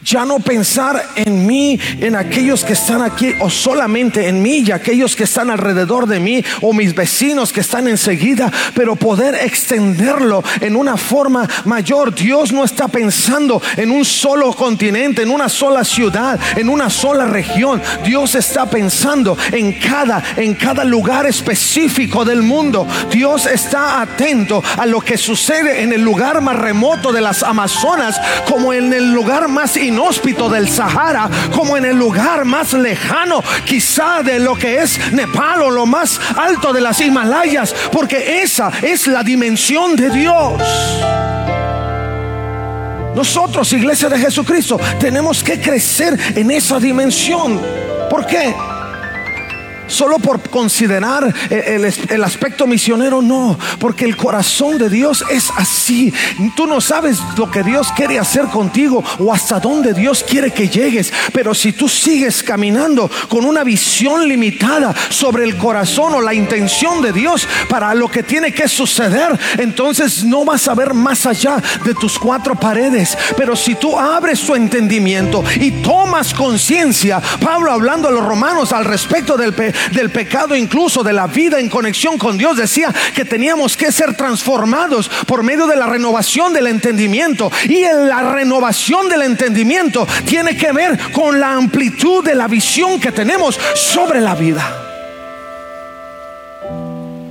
Ya 0.06 0.24
no 0.24 0.38
pensar 0.38 1.04
en 1.16 1.44
mí, 1.48 1.80
en 2.00 2.14
aquellos 2.14 2.62
que 2.62 2.74
están 2.74 3.02
aquí, 3.02 3.34
o 3.40 3.50
solamente 3.50 4.28
en 4.28 4.40
mí 4.40 4.62
y 4.64 4.70
aquellos 4.70 5.16
que 5.16 5.24
están 5.24 5.50
alrededor 5.50 6.06
de 6.06 6.20
mí, 6.20 6.44
o 6.62 6.72
mis 6.72 6.94
vecinos 6.94 7.52
que 7.52 7.58
están 7.58 7.88
enseguida, 7.88 8.52
pero 8.76 8.94
poder 8.94 9.34
extenderlo 9.34 10.44
en 10.60 10.76
una 10.76 10.96
forma 10.96 11.48
mayor. 11.64 12.14
Dios 12.14 12.52
no 12.52 12.62
está 12.62 12.86
pensando 12.86 13.60
en 13.76 13.90
un 13.90 14.04
solo 14.04 14.52
continente, 14.52 15.22
en 15.22 15.30
una 15.32 15.48
sola 15.48 15.82
ciudad, 15.82 16.38
en 16.54 16.68
una 16.68 16.88
sola 16.88 17.24
región. 17.24 17.82
Dios 18.04 18.36
está 18.36 18.70
pensando 18.70 19.36
en 19.50 19.72
cada, 19.72 20.22
en 20.36 20.54
cada 20.54 20.84
lugar 20.84 21.26
específico 21.26 22.24
del 22.24 22.44
mundo. 22.44 22.86
Dios 23.10 23.46
está 23.46 24.00
atento 24.00 24.62
a 24.76 24.86
lo 24.86 25.00
que 25.00 25.18
sucede 25.18 25.82
en 25.82 25.92
el 25.92 26.02
lugar 26.02 26.40
más 26.42 26.54
remoto 26.54 27.10
de 27.10 27.20
las 27.20 27.42
Amazonas, 27.42 28.20
como 28.48 28.72
en 28.72 28.92
el 28.92 29.12
lugar 29.12 29.48
más 29.48 29.76
inútil 29.76 29.95
Hóspito 29.98 30.48
del 30.48 30.68
Sahara 30.68 31.28
como 31.54 31.76
en 31.76 31.84
el 31.84 31.96
lugar 31.96 32.44
más 32.44 32.72
lejano, 32.72 33.42
quizá 33.64 34.22
de 34.22 34.38
lo 34.38 34.54
que 34.54 34.82
es 34.82 35.12
Nepal 35.12 35.62
o 35.62 35.70
lo 35.70 35.86
más 35.86 36.20
alto 36.36 36.72
de 36.72 36.80
las 36.80 37.00
Himalayas, 37.00 37.74
porque 37.92 38.42
esa 38.42 38.70
es 38.82 39.06
la 39.06 39.22
dimensión 39.22 39.96
de 39.96 40.10
Dios. 40.10 40.62
Nosotros, 43.14 43.72
iglesia 43.72 44.10
de 44.10 44.18
Jesucristo, 44.18 44.78
tenemos 45.00 45.42
que 45.42 45.58
crecer 45.58 46.18
en 46.34 46.50
esa 46.50 46.78
dimensión. 46.78 47.60
¿Por 48.10 48.26
qué? 48.26 48.54
Solo 49.86 50.18
por 50.18 50.40
considerar 50.50 51.32
el, 51.50 52.24
aspecto 52.24 52.66
misionero, 52.66 53.22
no, 53.22 53.58
porque 53.78 54.04
el 54.04 54.16
corazón 54.16 54.78
de 54.78 54.90
Dios 54.90 55.24
es 55.30 55.50
así. 55.56 56.12
Tú 56.56 56.66
no 56.66 56.80
sabes 56.80 57.18
lo 57.36 57.50
que 57.50 57.62
Dios 57.62 57.88
quiere 57.94 58.18
hacer 58.18 58.46
contigo 58.46 59.02
o 59.18 59.32
hasta 59.32 59.60
dónde 59.60 59.94
Dios 59.94 60.24
quiere 60.28 60.52
que 60.52 60.68
llegues, 60.68 61.12
pero 61.32 61.54
si 61.54 61.72
tú 61.72 61.88
sigues 61.88 62.42
caminando 62.42 63.10
con 63.28 63.44
una 63.44 63.64
visión 63.64 64.28
limitada 64.28 64.94
sobre 65.08 65.44
el 65.44 65.56
corazón 65.56 66.14
o 66.14 66.20
la 66.20 66.34
intención 66.34 67.00
de 67.02 67.12
Dios 67.12 67.46
para 67.68 67.94
lo 67.94 68.08
que 68.08 68.22
tiene 68.22 68.52
que 68.52 68.68
suceder, 68.68 69.38
entonces 69.58 70.24
no 70.24 70.44
vas 70.44 70.66
a 70.68 70.74
ver 70.74 70.94
más 70.94 71.26
allá 71.26 71.62
de 71.84 71.94
tus 71.94 72.18
cuatro 72.18 72.54
paredes. 72.54 73.16
Pero 73.36 73.54
si 73.54 73.74
tú 73.74 73.98
abres 73.98 74.40
tu 74.40 74.54
entendimiento 74.54 75.44
y 75.60 75.70
tomas 75.82 76.34
conciencia, 76.34 77.20
Pablo 77.40 77.70
hablando 77.70 78.08
a 78.08 78.12
los 78.12 78.24
romanos 78.24 78.72
al 78.72 78.84
respecto 78.84 79.36
del, 79.36 79.54
del 79.92 80.10
pecado, 80.10 80.54
incluso 80.54 81.02
de 81.02 81.12
la 81.12 81.26
vida 81.26 81.58
en 81.58 81.68
conexión 81.68 82.18
con 82.18 82.38
Dios, 82.38 82.56
decía 82.56 82.94
que 83.14 83.24
teníamos 83.24 83.76
que 83.76 83.92
ser 83.92 84.16
transformados 84.16 85.08
por 85.26 85.42
medio 85.42 85.66
de 85.66 85.76
la 85.76 85.86
renovación 85.86 86.52
del 86.52 86.66
entendimiento. 86.66 87.50
Y 87.68 87.84
en 87.84 88.08
la 88.08 88.32
renovación 88.32 89.08
del 89.08 89.22
entendimiento 89.22 90.06
tiene 90.26 90.56
que 90.56 90.72
ver 90.72 90.98
con 91.12 91.40
la 91.40 91.52
amplitud 91.52 92.24
de 92.24 92.34
la 92.34 92.48
visión 92.48 93.00
que 93.00 93.12
tenemos 93.12 93.58
sobre 93.74 94.20
la 94.20 94.34
vida. 94.34 94.82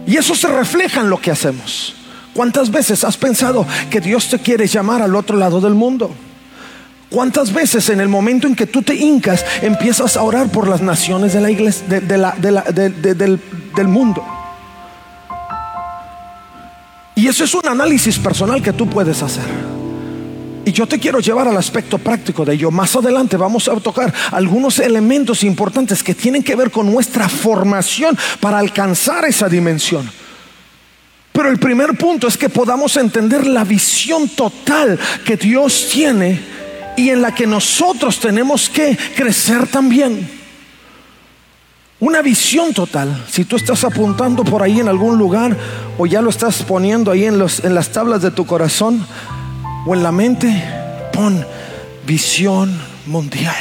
Y 0.07 0.17
eso 0.17 0.35
se 0.35 0.47
refleja 0.47 1.01
en 1.01 1.09
lo 1.09 1.19
que 1.19 1.31
hacemos. 1.31 1.95
¿Cuántas 2.33 2.69
veces 2.69 3.03
has 3.03 3.17
pensado 3.17 3.65
que 3.89 4.01
Dios 4.01 4.29
te 4.29 4.39
quiere 4.39 4.67
llamar 4.67 5.01
al 5.01 5.15
otro 5.15 5.37
lado 5.37 5.61
del 5.61 5.73
mundo? 5.73 6.13
¿Cuántas 7.09 7.53
veces 7.53 7.89
en 7.89 7.99
el 7.99 8.07
momento 8.07 8.47
en 8.47 8.55
que 8.55 8.65
tú 8.65 8.81
te 8.81 8.95
hincas 8.95 9.45
empiezas 9.61 10.17
a 10.17 10.23
orar 10.23 10.49
por 10.49 10.67
las 10.67 10.81
naciones 10.81 11.33
de 11.33 11.41
la 11.41 11.51
iglesia, 11.51 11.85
del, 11.87 13.87
mundo? 13.87 14.25
Y 17.15 17.27
eso 17.27 17.43
es 17.43 17.53
un 17.53 17.67
análisis 17.67 18.17
personal 18.17 18.61
que 18.61 18.73
tú 18.73 18.89
puedes 18.89 19.21
hacer. 19.21 19.45
Y 20.65 20.71
yo 20.71 20.87
te 20.87 20.99
quiero 20.99 21.19
llevar 21.19 21.47
al 21.47 21.57
aspecto 21.57 21.99
práctico 21.99 22.43
de 22.43 22.55
ello. 22.55 22.71
Más 22.71 22.95
adelante 22.95 23.37
vamos 23.37 23.67
a 23.67 23.75
tocar 23.75 24.11
algunos 24.31 24.79
elementos 24.79 25.43
importantes 25.43 26.01
que 26.01 26.15
tienen 26.15 26.43
que 26.43 26.55
ver 26.55 26.71
con 26.71 26.91
nuestra 26.91 27.29
formación 27.29 28.17
para 28.39 28.57
alcanzar 28.57 29.25
esa 29.25 29.47
dimensión. 29.47 30.09
Pero 31.31 31.49
el 31.49 31.59
primer 31.59 31.95
punto 31.97 32.27
es 32.27 32.37
que 32.37 32.49
podamos 32.49 32.97
entender 32.97 33.45
la 33.45 33.63
visión 33.63 34.27
total 34.29 34.97
que 35.23 35.37
Dios 35.37 35.89
tiene 35.91 36.64
y 36.95 37.09
en 37.09 37.21
la 37.21 37.33
que 37.33 37.47
nosotros 37.47 38.19
tenemos 38.19 38.69
que 38.69 38.97
crecer 39.15 39.67
también. 39.67 40.29
Una 41.99 42.21
visión 42.21 42.73
total. 42.73 43.25
Si 43.29 43.45
tú 43.45 43.55
estás 43.55 43.83
apuntando 43.83 44.43
por 44.43 44.61
ahí 44.61 44.79
en 44.79 44.89
algún 44.89 45.17
lugar 45.17 45.55
o 45.97 46.05
ya 46.05 46.21
lo 46.21 46.29
estás 46.29 46.61
poniendo 46.63 47.11
ahí 47.11 47.25
en, 47.25 47.39
los, 47.39 47.63
en 47.63 47.73
las 47.73 47.89
tablas 47.89 48.21
de 48.21 48.31
tu 48.31 48.45
corazón 48.45 49.05
o 49.85 49.95
en 49.95 50.03
la 50.03 50.11
mente, 50.11 50.63
pon 51.13 51.45
visión 52.05 52.77
mundial. 53.05 53.55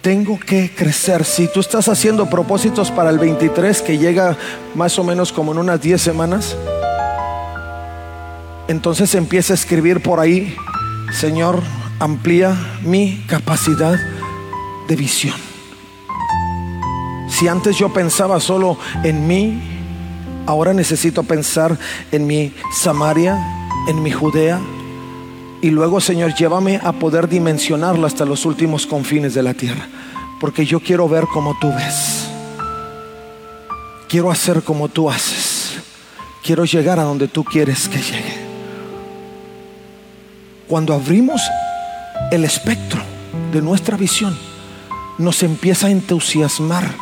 Tengo 0.00 0.38
que 0.38 0.72
crecer. 0.74 1.24
Si 1.24 1.48
tú 1.48 1.60
estás 1.60 1.88
haciendo 1.88 2.30
propósitos 2.30 2.90
para 2.90 3.10
el 3.10 3.18
23 3.18 3.82
que 3.82 3.98
llega 3.98 4.36
más 4.74 4.98
o 4.98 5.04
menos 5.04 5.32
como 5.32 5.52
en 5.52 5.58
unas 5.58 5.80
10 5.80 6.00
semanas, 6.00 6.56
entonces 8.68 9.14
empieza 9.14 9.52
a 9.52 9.56
escribir 9.56 10.00
por 10.00 10.18
ahí, 10.18 10.56
Señor, 11.12 11.62
amplía 11.98 12.56
mi 12.82 13.24
capacidad 13.26 13.98
de 14.88 14.96
visión. 14.96 15.34
Si 17.28 17.48
antes 17.48 17.76
yo 17.76 17.92
pensaba 17.92 18.40
solo 18.40 18.78
en 19.02 19.26
mí, 19.26 19.60
ahora 20.46 20.72
necesito 20.72 21.22
pensar 21.22 21.78
en 22.12 22.26
mi 22.26 22.54
Samaria, 22.72 23.38
en 23.88 24.02
mi 24.02 24.10
Judea. 24.10 24.60
Y 25.60 25.70
luego, 25.70 26.00
Señor, 26.00 26.34
llévame 26.34 26.80
a 26.82 26.92
poder 26.92 27.28
dimensionarlo 27.28 28.06
hasta 28.06 28.24
los 28.24 28.44
últimos 28.44 28.86
confines 28.86 29.34
de 29.34 29.42
la 29.42 29.54
tierra. 29.54 29.88
Porque 30.40 30.64
yo 30.64 30.80
quiero 30.80 31.08
ver 31.08 31.24
como 31.26 31.58
tú 31.58 31.72
ves. 31.74 32.28
Quiero 34.08 34.30
hacer 34.30 34.62
como 34.62 34.88
tú 34.88 35.10
haces. 35.10 35.78
Quiero 36.42 36.64
llegar 36.64 37.00
a 37.00 37.04
donde 37.04 37.26
tú 37.26 37.42
quieres 37.42 37.88
que 37.88 37.98
llegue. 37.98 38.46
Cuando 40.68 40.94
abrimos 40.94 41.40
el 42.30 42.44
espectro 42.44 43.02
de 43.52 43.62
nuestra 43.62 43.96
visión, 43.96 44.36
nos 45.18 45.42
empieza 45.42 45.86
a 45.86 45.90
entusiasmar 45.90 46.94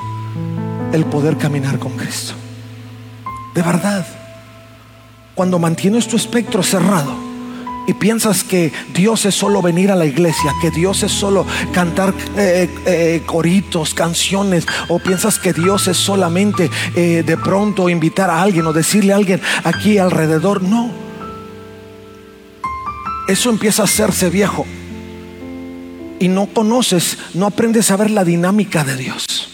el 0.93 1.05
poder 1.07 1.37
caminar 1.37 1.79
con 1.79 1.97
Cristo. 1.97 2.35
De 3.55 3.63
verdad, 3.63 4.07
cuando 5.35 5.59
mantienes 5.59 6.07
tu 6.07 6.17
espectro 6.17 6.63
cerrado, 6.63 7.25
y 7.87 7.93
piensas 7.93 8.45
que 8.45 8.73
Dios 8.95 9.27
es 9.27 9.35
solo 9.35 9.61
venir 9.61 9.91
a 9.91 9.97
la 9.97 10.07
iglesia, 10.07 10.53
que 10.63 10.71
Dios 10.71 11.03
es 11.03 11.13
solo 11.13 11.47
cantar 11.73 12.15
eh, 12.37 12.69
eh, 12.87 13.23
coritos, 13.27 13.93
canciones, 13.93 14.67
o 14.89 14.99
piensas 14.99 15.39
que 15.39 15.53
Dios 15.53 15.87
es 15.89 15.97
solamente 15.97 16.71
eh, 16.95 17.23
de 17.27 17.37
pronto 17.37 17.89
invitar 17.89 18.31
a 18.31 18.41
alguien 18.41 18.67
o 18.67 18.73
decirle 18.73 19.13
a 19.13 19.17
alguien 19.17 19.41
aquí 19.65 19.99
alrededor, 19.99 20.63
no. 20.63 20.91
Eso 23.29 23.51
empieza 23.51 23.83
a 23.83 23.85
hacerse 23.85 24.31
viejo 24.31 24.67
y 26.25 26.29
no 26.29 26.47
conoces, 26.47 27.19
no 27.35 27.45
aprendes 27.45 27.91
a 27.91 27.99
ver 27.99 28.11
la 28.11 28.25
dinámica 28.25 28.83
de 28.83 28.97
Dios, 28.97 29.51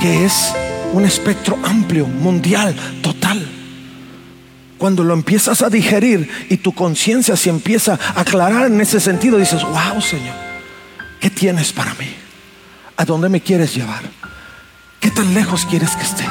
que 0.00 0.24
es 0.24 0.52
un 0.92 1.04
espectro 1.04 1.58
amplio, 1.64 2.06
mundial, 2.06 2.72
total. 3.02 3.44
Cuando 4.78 5.02
lo 5.02 5.12
empiezas 5.12 5.62
a 5.62 5.68
digerir 5.68 6.30
y 6.48 6.58
tu 6.58 6.72
conciencia 6.72 7.34
se 7.34 7.50
empieza 7.50 7.98
a 8.14 8.20
aclarar 8.20 8.66
en 8.66 8.80
ese 8.80 9.00
sentido, 9.00 9.38
dices, 9.38 9.64
wow 9.64 10.00
Señor, 10.00 10.36
¿qué 11.18 11.30
tienes 11.30 11.72
para 11.72 11.94
mí? 11.94 12.14
¿A 12.96 13.04
dónde 13.04 13.28
me 13.28 13.40
quieres 13.40 13.74
llevar? 13.74 14.02
¿Qué 15.00 15.10
tan 15.10 15.34
lejos 15.34 15.66
quieres 15.66 15.96
que 15.96 16.02
esté? 16.04 16.26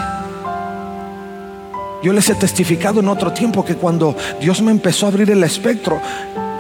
Yo 2.02 2.14
les 2.14 2.30
he 2.30 2.36
testificado 2.36 3.02
en 3.02 3.10
otro 3.10 3.34
tiempo 3.34 3.66
que 3.66 3.76
cuando 3.76 4.16
Dios 4.40 4.62
me 4.62 4.72
empezó 4.72 5.08
a 5.08 5.10
abrir 5.10 5.30
el 5.30 5.44
espectro, 5.44 6.02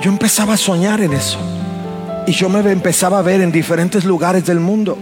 yo 0.02 0.12
empezaba 0.12 0.56
a 0.56 0.58
soñar 0.58 1.00
en 1.00 1.14
eso. 1.14 1.40
Y 2.28 2.32
yo 2.32 2.50
me 2.50 2.60
empezaba 2.72 3.20
a 3.20 3.22
ver 3.22 3.42
en 3.42 3.52
diferentes 3.52 4.04
lugares 4.04 4.46
del 4.46 4.60
mundo. 4.60 4.98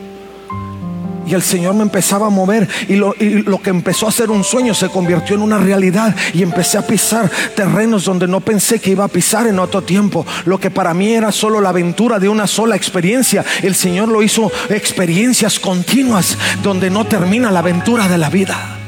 Y 1.25 1.33
el 1.33 1.41
Señor 1.41 1.73
me 1.73 1.83
empezaba 1.83 2.27
a 2.27 2.29
mover 2.29 2.67
y 2.89 2.95
lo, 2.95 3.13
que 3.61 3.69
empezó 3.69 4.07
a 4.07 4.11
ser 4.11 4.29
un 4.29 4.43
sueño 4.43 4.73
se 4.73 4.89
convirtió 4.89 5.35
en 5.35 5.41
una 5.41 5.57
realidad 5.57 6.13
y 6.33 6.43
empecé 6.43 6.77
a 6.77 6.85
pisar 6.85 7.31
terrenos 7.55 8.03
donde 8.03 8.27
no 8.27 8.41
pensé 8.41 8.79
que 8.79 8.91
iba 8.91 9.05
a 9.05 9.07
pisar 9.07 9.47
en 9.47 9.59
otro 9.59 9.81
tiempo. 9.81 10.25
Lo 10.45 10.59
que 10.59 10.69
para 10.69 10.93
mí 10.93 11.13
era 11.13 11.31
solo 11.31 11.61
la 11.61 11.69
aventura 11.69 12.19
de 12.19 12.27
una 12.27 12.45
sola 12.45 12.75
experiencia, 12.75 13.45
el 13.61 13.75
Señor 13.75 14.09
lo 14.09 14.21
hizo 14.21 14.51
experiencias 14.69 15.59
continuas 15.59 16.37
donde 16.61 16.89
no 16.89 17.05
termina 17.05 17.51
la 17.51 17.59
aventura 17.59 18.09
de 18.09 18.17
la 18.17 18.29
vida. 18.29 18.82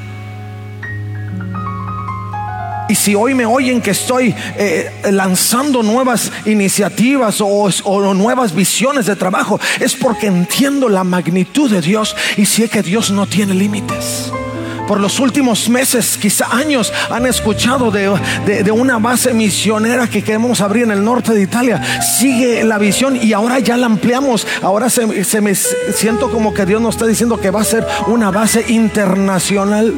Y 2.87 2.95
si 2.95 3.15
hoy 3.15 3.33
me 3.33 3.45
oyen 3.45 3.81
que 3.81 3.91
estoy 3.91 4.35
eh, 4.57 4.91
lanzando 5.11 5.81
nuevas 5.81 6.31
iniciativas 6.45 7.37
o, 7.41 8.13
nuevas 8.13 8.53
visiones 8.53 9.07
de 9.07 9.15
trabajo, 9.15 9.59
es 9.79 9.95
porque 9.95 10.27
entiendo 10.27 10.87
la 10.87 11.03
magnitud 11.03 11.69
de 11.69 11.81
Dios 11.81 12.15
y 12.37 12.45
sé 12.45 12.69
que 12.69 12.83
Dios 12.83 13.09
no 13.09 13.25
tiene 13.25 13.55
límites. 13.55 14.31
Por 14.87 14.99
los 14.99 15.19
últimos 15.19 15.67
meses, 15.67 16.15
quizá 16.21 16.55
años, 16.55 16.93
han 17.09 17.25
escuchado 17.25 17.89
de, 17.89 18.11
de, 18.45 18.71
una 18.71 18.99
base 18.99 19.33
misionera 19.33 20.07
que 20.07 20.23
queremos 20.23 20.61
abrir 20.61 20.83
en 20.83 20.91
el 20.91 21.03
norte 21.03 21.33
de 21.33 21.41
Italia. 21.41 21.81
Sigue 22.19 22.63
la 22.63 22.77
visión 22.77 23.17
y 23.19 23.33
ahora 23.33 23.57
ya 23.57 23.77
la 23.77 23.87
ampliamos. 23.87 24.45
Ahora 24.61 24.91
se, 24.91 25.23
se 25.23 25.41
me 25.41 25.55
siento 25.55 26.29
como 26.29 26.53
que 26.53 26.67
Dios 26.67 26.79
nos 26.81 26.93
está 26.93 27.07
diciendo 27.07 27.41
que 27.41 27.49
va 27.49 27.61
a 27.61 27.65
ser 27.65 27.83
una 28.05 28.29
base 28.29 28.63
internacional 28.67 29.95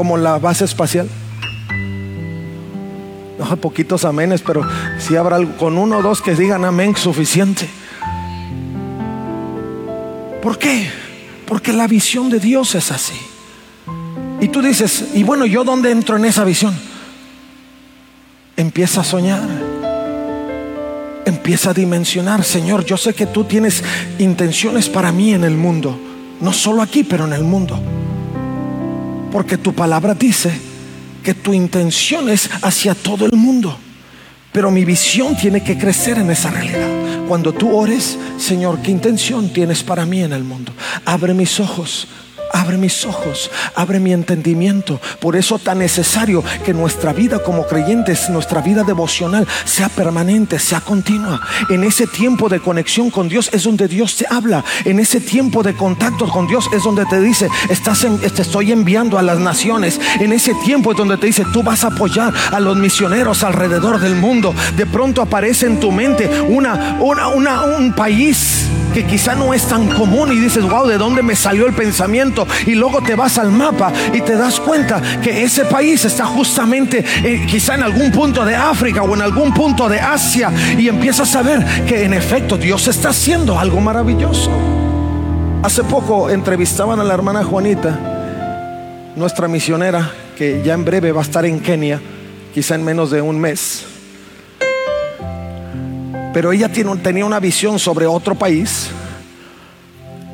como 0.00 0.16
la 0.16 0.38
base 0.38 0.64
espacial. 0.64 1.06
No 3.38 3.54
poquitos 3.58 4.06
amenes, 4.06 4.40
pero 4.40 4.66
si 4.98 5.14
habrá 5.14 5.36
con 5.58 5.76
uno 5.76 5.98
o 5.98 6.02
dos 6.02 6.22
que 6.22 6.34
digan 6.34 6.64
amén 6.64 6.96
suficiente. 6.96 7.68
¿Por 10.42 10.56
qué? 10.56 10.88
Porque 11.46 11.74
la 11.74 11.86
visión 11.86 12.30
de 12.30 12.40
Dios 12.40 12.74
es 12.76 12.90
así. 12.90 13.20
Y 14.40 14.48
tú 14.48 14.62
dices, 14.62 15.08
y 15.12 15.22
bueno, 15.22 15.44
¿yo 15.44 15.64
dónde 15.64 15.90
entro 15.90 16.16
en 16.16 16.24
esa 16.24 16.44
visión? 16.44 16.74
Empieza 18.56 19.02
a 19.02 19.04
soñar. 19.04 19.46
Empieza 21.26 21.72
a 21.72 21.74
dimensionar, 21.74 22.42
Señor, 22.42 22.86
yo 22.86 22.96
sé 22.96 23.12
que 23.12 23.26
tú 23.26 23.44
tienes 23.44 23.84
intenciones 24.18 24.88
para 24.88 25.12
mí 25.12 25.34
en 25.34 25.44
el 25.44 25.58
mundo. 25.58 26.00
No 26.40 26.54
solo 26.54 26.80
aquí, 26.80 27.04
pero 27.04 27.26
en 27.26 27.34
el 27.34 27.44
mundo. 27.44 27.78
Porque 29.30 29.56
tu 29.56 29.72
palabra 29.72 30.14
dice 30.14 30.50
que 31.22 31.34
tu 31.34 31.52
intención 31.52 32.28
es 32.28 32.50
hacia 32.62 32.94
todo 32.94 33.26
el 33.26 33.32
mundo. 33.32 33.78
Pero 34.52 34.70
mi 34.70 34.84
visión 34.84 35.36
tiene 35.36 35.62
que 35.62 35.78
crecer 35.78 36.18
en 36.18 36.30
esa 36.30 36.50
realidad. 36.50 36.88
Cuando 37.28 37.52
tú 37.52 37.76
ores, 37.76 38.18
Señor, 38.38 38.82
¿qué 38.82 38.90
intención 38.90 39.52
tienes 39.52 39.84
para 39.84 40.04
mí 40.04 40.22
en 40.22 40.32
el 40.32 40.42
mundo? 40.42 40.72
Abre 41.04 41.32
mis 41.34 41.60
ojos 41.60 42.08
Abre 42.60 42.76
mis 42.76 43.06
ojos, 43.06 43.50
abre 43.74 44.00
mi 44.00 44.12
entendimiento. 44.12 45.00
Por 45.18 45.34
eso 45.34 45.58
tan 45.58 45.78
necesario 45.78 46.44
que 46.62 46.74
nuestra 46.74 47.14
vida 47.14 47.38
como 47.38 47.66
creyentes, 47.66 48.28
nuestra 48.28 48.60
vida 48.60 48.84
devocional 48.84 49.48
sea 49.64 49.88
permanente, 49.88 50.58
sea 50.58 50.82
continua. 50.82 51.40
En 51.70 51.84
ese 51.84 52.06
tiempo 52.06 52.50
de 52.50 52.60
conexión 52.60 53.10
con 53.10 53.30
Dios 53.30 53.48
es 53.54 53.64
donde 53.64 53.88
Dios 53.88 54.14
te 54.16 54.26
habla. 54.28 54.62
En 54.84 55.00
ese 55.00 55.20
tiempo 55.20 55.62
de 55.62 55.74
contacto 55.74 56.28
con 56.28 56.46
Dios 56.46 56.68
es 56.74 56.82
donde 56.82 57.06
te 57.06 57.18
dice, 57.22 57.48
estoy 57.70 58.72
enviando 58.72 59.18
a 59.18 59.22
las 59.22 59.38
naciones. 59.38 59.98
En 60.20 60.34
ese 60.34 60.52
tiempo 60.62 60.90
es 60.90 60.98
donde 60.98 61.16
te 61.16 61.28
dice, 61.28 61.46
tú 61.54 61.62
vas 61.62 61.82
a 61.84 61.86
apoyar 61.86 62.34
a 62.52 62.60
los 62.60 62.76
misioneros 62.76 63.42
alrededor 63.42 64.00
del 64.00 64.16
mundo. 64.16 64.54
De 64.76 64.84
pronto 64.84 65.22
aparece 65.22 65.64
en 65.64 65.80
tu 65.80 65.90
mente 65.92 66.28
una, 66.42 66.98
una, 67.00 67.62
un 67.62 67.94
país 67.94 68.68
que 68.90 69.06
quizá 69.06 69.34
no 69.34 69.54
es 69.54 69.64
tan 69.64 69.88
común 69.88 70.32
y 70.32 70.36
dices, 70.36 70.64
wow, 70.64 70.86
¿de 70.86 70.98
dónde 70.98 71.22
me 71.22 71.36
salió 71.36 71.66
el 71.66 71.74
pensamiento? 71.74 72.46
Y 72.66 72.74
luego 72.74 73.00
te 73.02 73.14
vas 73.14 73.38
al 73.38 73.50
mapa 73.50 73.92
y 74.12 74.20
te 74.20 74.36
das 74.36 74.60
cuenta 74.60 75.00
que 75.22 75.42
ese 75.42 75.64
país 75.64 76.04
está 76.04 76.26
justamente 76.26 77.04
eh, 77.24 77.46
quizá 77.48 77.74
en 77.74 77.82
algún 77.82 78.10
punto 78.10 78.44
de 78.44 78.54
África 78.54 79.02
o 79.02 79.14
en 79.14 79.22
algún 79.22 79.52
punto 79.54 79.88
de 79.88 80.00
Asia 80.00 80.52
y 80.76 80.88
empiezas 80.88 81.34
a 81.36 81.42
ver 81.42 81.64
que 81.86 82.04
en 82.04 82.14
efecto 82.14 82.56
Dios 82.56 82.88
está 82.88 83.10
haciendo 83.10 83.58
algo 83.58 83.80
maravilloso. 83.80 84.50
Hace 85.62 85.84
poco 85.84 86.30
entrevistaban 86.30 87.00
a 87.00 87.04
la 87.04 87.12
hermana 87.12 87.44
Juanita, 87.44 87.98
nuestra 89.14 89.46
misionera, 89.46 90.10
que 90.36 90.62
ya 90.64 90.72
en 90.72 90.84
breve 90.84 91.12
va 91.12 91.20
a 91.20 91.24
estar 91.24 91.44
en 91.44 91.60
Kenia, 91.60 92.00
quizá 92.54 92.74
en 92.74 92.84
menos 92.84 93.10
de 93.10 93.20
un 93.20 93.38
mes. 93.38 93.89
Pero 96.32 96.52
ella 96.52 96.68
tenía 96.68 97.24
una 97.24 97.40
visión 97.40 97.78
sobre 97.78 98.06
otro 98.06 98.34
país 98.36 98.88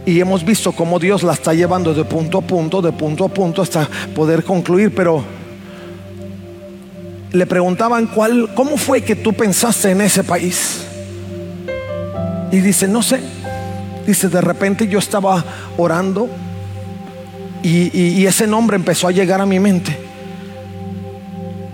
y 0.05 0.21
hemos 0.21 0.45
visto 0.45 0.73
cómo 0.73 0.99
Dios 0.99 1.23
la 1.23 1.33
está 1.33 1.55
llevando 1.55 1.95
de 1.95 2.05
punto 2.05 2.39
a 2.39 2.43
punto, 2.43 2.83
de 2.83 2.93
punto 2.93 3.25
a 3.25 3.29
punto 3.29 3.63
hasta 3.63 3.89
poder 4.15 4.45
concluir. 4.45 4.95
Pero 4.95 5.25
le 7.33 7.47
preguntaban 7.47 8.07
cuál, 8.09 8.51
cómo 8.55 8.77
fue 8.77 9.03
que 9.03 9.17
tú 9.17 9.33
pensaste 9.33 9.91
en 9.91 10.03
ese 10.03 10.23
país. 10.23 10.83
Y 12.53 12.59
dice, 12.59 12.87
no 12.87 13.03
sé. 13.03 13.21
Dice, 14.07 14.29
de 14.29 14.41
repente 14.41 14.87
yo 14.87 14.99
estaba 14.99 15.45
orando 15.77 16.29
y 17.63 18.25
ese 18.25 18.47
nombre 18.47 18.77
empezó 18.77 19.09
a 19.09 19.13
llegar 19.13 19.41
a 19.41 19.47
mi 19.47 19.59
mente. 19.59 20.06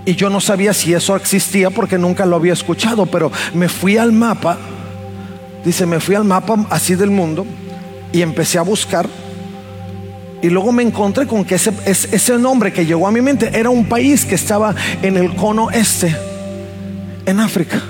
Y 0.04 0.16
yo 0.16 0.30
no 0.30 0.40
sabía 0.40 0.72
si 0.72 0.92
eso 0.94 1.14
existía 1.14 1.70
porque 1.70 1.98
nunca 1.98 2.26
lo 2.26 2.36
había 2.36 2.52
escuchado, 2.52 3.06
pero 3.06 3.30
me 3.54 3.68
fui 3.68 3.96
al 3.96 4.12
mapa, 4.12 4.58
dice, 5.64 5.86
me 5.86 6.00
fui 6.00 6.16
al 6.16 6.24
mapa 6.24 6.66
así 6.70 6.96
del 6.96 7.10
mundo 7.10 7.46
y 8.12 8.22
empecé 8.22 8.58
a 8.58 8.62
buscar. 8.62 9.08
Y 10.42 10.48
luego 10.48 10.72
me 10.72 10.82
encontré 10.82 11.26
con 11.28 11.44
que 11.44 11.54
ese, 11.54 11.72
ese 11.86 12.38
nombre 12.38 12.72
que 12.72 12.84
llegó 12.84 13.06
a 13.06 13.12
mi 13.12 13.20
mente 13.20 13.50
era 13.52 13.70
un 13.70 13.84
país 13.84 14.24
que 14.24 14.34
estaba 14.34 14.74
en 15.00 15.16
el 15.16 15.36
cono 15.36 15.70
este, 15.70 16.16
en 17.26 17.38
África. 17.38 17.80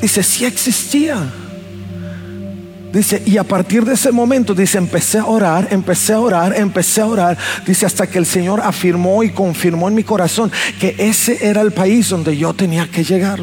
Dice, 0.00 0.24
sí 0.24 0.44
existía. 0.44 1.30
Dice, 2.94 3.20
y 3.26 3.38
a 3.38 3.42
partir 3.42 3.84
de 3.84 3.94
ese 3.94 4.12
momento, 4.12 4.54
dice, 4.54 4.78
empecé 4.78 5.18
a 5.18 5.26
orar, 5.26 5.66
empecé 5.72 6.12
a 6.12 6.20
orar, 6.20 6.54
empecé 6.56 7.00
a 7.00 7.06
orar. 7.06 7.36
Dice, 7.66 7.86
hasta 7.86 8.06
que 8.06 8.18
el 8.18 8.24
Señor 8.24 8.60
afirmó 8.60 9.24
y 9.24 9.30
confirmó 9.30 9.88
en 9.88 9.96
mi 9.96 10.04
corazón 10.04 10.52
que 10.78 10.94
ese 10.96 11.44
era 11.44 11.60
el 11.60 11.72
país 11.72 12.08
donde 12.08 12.36
yo 12.36 12.54
tenía 12.54 12.88
que 12.88 13.02
llegar. 13.02 13.40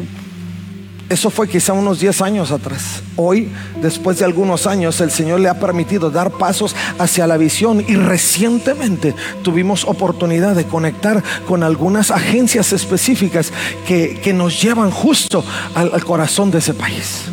Eso 1.10 1.28
fue 1.28 1.50
quizá 1.50 1.74
unos 1.74 2.00
10 2.00 2.22
años 2.22 2.50
atrás. 2.50 3.02
Hoy, 3.16 3.52
después 3.82 4.18
de 4.18 4.24
algunos 4.24 4.66
años, 4.66 4.98
el 5.02 5.10
Señor 5.10 5.40
le 5.40 5.50
ha 5.50 5.60
permitido 5.60 6.10
dar 6.10 6.30
pasos 6.30 6.74
hacia 6.98 7.26
la 7.26 7.36
visión 7.36 7.84
y 7.86 7.96
recientemente 7.96 9.14
tuvimos 9.42 9.84
oportunidad 9.84 10.56
de 10.56 10.64
conectar 10.64 11.22
con 11.46 11.62
algunas 11.62 12.10
agencias 12.10 12.72
específicas 12.72 13.52
que, 13.86 14.32
nos 14.32 14.62
llevan 14.62 14.90
justo 14.90 15.44
al 15.74 16.02
corazón 16.06 16.50
de 16.50 16.60
ese 16.60 16.72
país. 16.72 17.24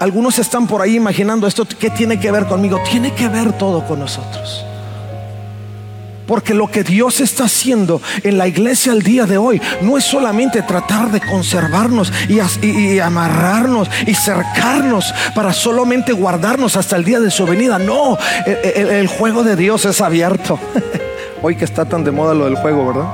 Algunos 0.00 0.38
están 0.38 0.66
por 0.66 0.80
ahí 0.80 0.96
imaginando 0.96 1.46
esto, 1.46 1.66
¿qué 1.66 1.90
tiene 1.90 2.20
que 2.20 2.30
ver 2.30 2.46
conmigo? 2.46 2.80
Tiene 2.88 3.12
que 3.14 3.28
ver 3.28 3.52
todo 3.52 3.84
con 3.84 3.98
nosotros. 3.98 4.64
Porque 6.28 6.52
lo 6.52 6.70
que 6.70 6.84
Dios 6.84 7.20
está 7.20 7.44
haciendo 7.44 8.02
en 8.22 8.36
la 8.36 8.46
iglesia 8.46 8.92
al 8.92 9.02
día 9.02 9.24
de 9.24 9.38
hoy 9.38 9.60
no 9.80 9.96
es 9.96 10.04
solamente 10.04 10.60
tratar 10.60 11.10
de 11.10 11.20
conservarnos 11.20 12.12
y, 12.28 12.98
amarrarnos 12.98 13.88
y 14.06 14.14
cercarnos 14.14 15.12
para 15.34 15.54
solamente 15.54 16.12
guardarnos 16.12 16.76
hasta 16.76 16.96
el 16.96 17.04
día 17.04 17.18
de 17.18 17.30
su 17.30 17.46
venida. 17.46 17.78
No, 17.78 18.18
el, 18.46 19.06
juego 19.08 19.42
de 19.42 19.56
Dios 19.56 19.86
es 19.86 20.02
abierto. 20.02 20.60
hoy 21.42 21.56
que 21.56 21.64
está 21.64 21.86
tan 21.86 22.04
de 22.04 22.10
moda 22.10 22.34
lo 22.34 22.44
del 22.44 22.56
juego, 22.56 22.86
¿verdad? 22.88 23.08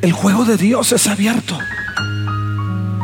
El 0.00 0.12
juego 0.12 0.46
de 0.46 0.56
Dios 0.56 0.92
es 0.92 1.06
abierto. 1.06 1.58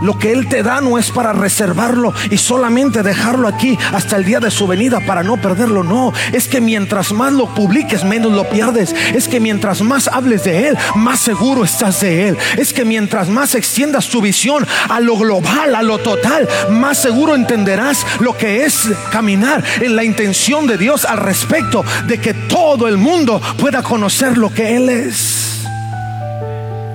Lo 0.02 0.18
que 0.18 0.32
Él 0.32 0.48
te 0.48 0.62
da 0.62 0.80
no 0.80 0.98
es 0.98 1.10
para 1.10 1.32
reservarlo 1.32 2.12
y 2.30 2.36
solamente 2.36 3.02
dejarlo 3.02 3.48
aquí 3.48 3.78
hasta 3.92 4.16
el 4.16 4.24
día 4.24 4.40
de 4.40 4.50
su 4.50 4.66
venida 4.66 5.00
para 5.00 5.22
no 5.22 5.36
perderlo. 5.36 5.82
No, 5.82 6.12
es 6.32 6.48
que 6.48 6.60
mientras 6.60 7.12
más 7.12 7.32
lo 7.32 7.46
publiques, 7.54 8.04
menos 8.04 8.32
lo 8.32 8.48
pierdes. 8.48 8.94
Es 9.14 9.28
que 9.28 9.40
mientras 9.40 9.80
más 9.80 10.08
hables 10.08 10.44
de 10.44 10.68
Él, 10.68 10.78
más 10.94 11.20
seguro 11.20 11.64
estás 11.64 12.00
de 12.00 12.28
Él. 12.28 12.38
Es 12.56 12.72
que 12.72 12.84
mientras 12.84 13.28
más 13.28 13.54
extiendas 13.54 14.08
tu 14.08 14.20
visión 14.20 14.66
a 14.88 15.00
lo 15.00 15.16
global, 15.16 15.74
a 15.74 15.82
lo 15.82 15.98
total, 15.98 16.48
más 16.70 16.98
seguro 16.98 17.34
entenderás 17.34 18.06
lo 18.20 18.36
que 18.36 18.64
es 18.64 18.88
caminar 19.10 19.64
en 19.80 19.96
la 19.96 20.04
intención 20.04 20.66
de 20.66 20.76
Dios 20.76 21.04
al 21.04 21.18
respecto 21.18 21.84
de 22.06 22.20
que 22.20 22.34
todo 22.34 22.88
el 22.88 22.98
mundo 22.98 23.40
pueda 23.58 23.82
conocer 23.82 24.36
lo 24.36 24.52
que 24.52 24.76
Él 24.76 24.88
es. 24.88 25.64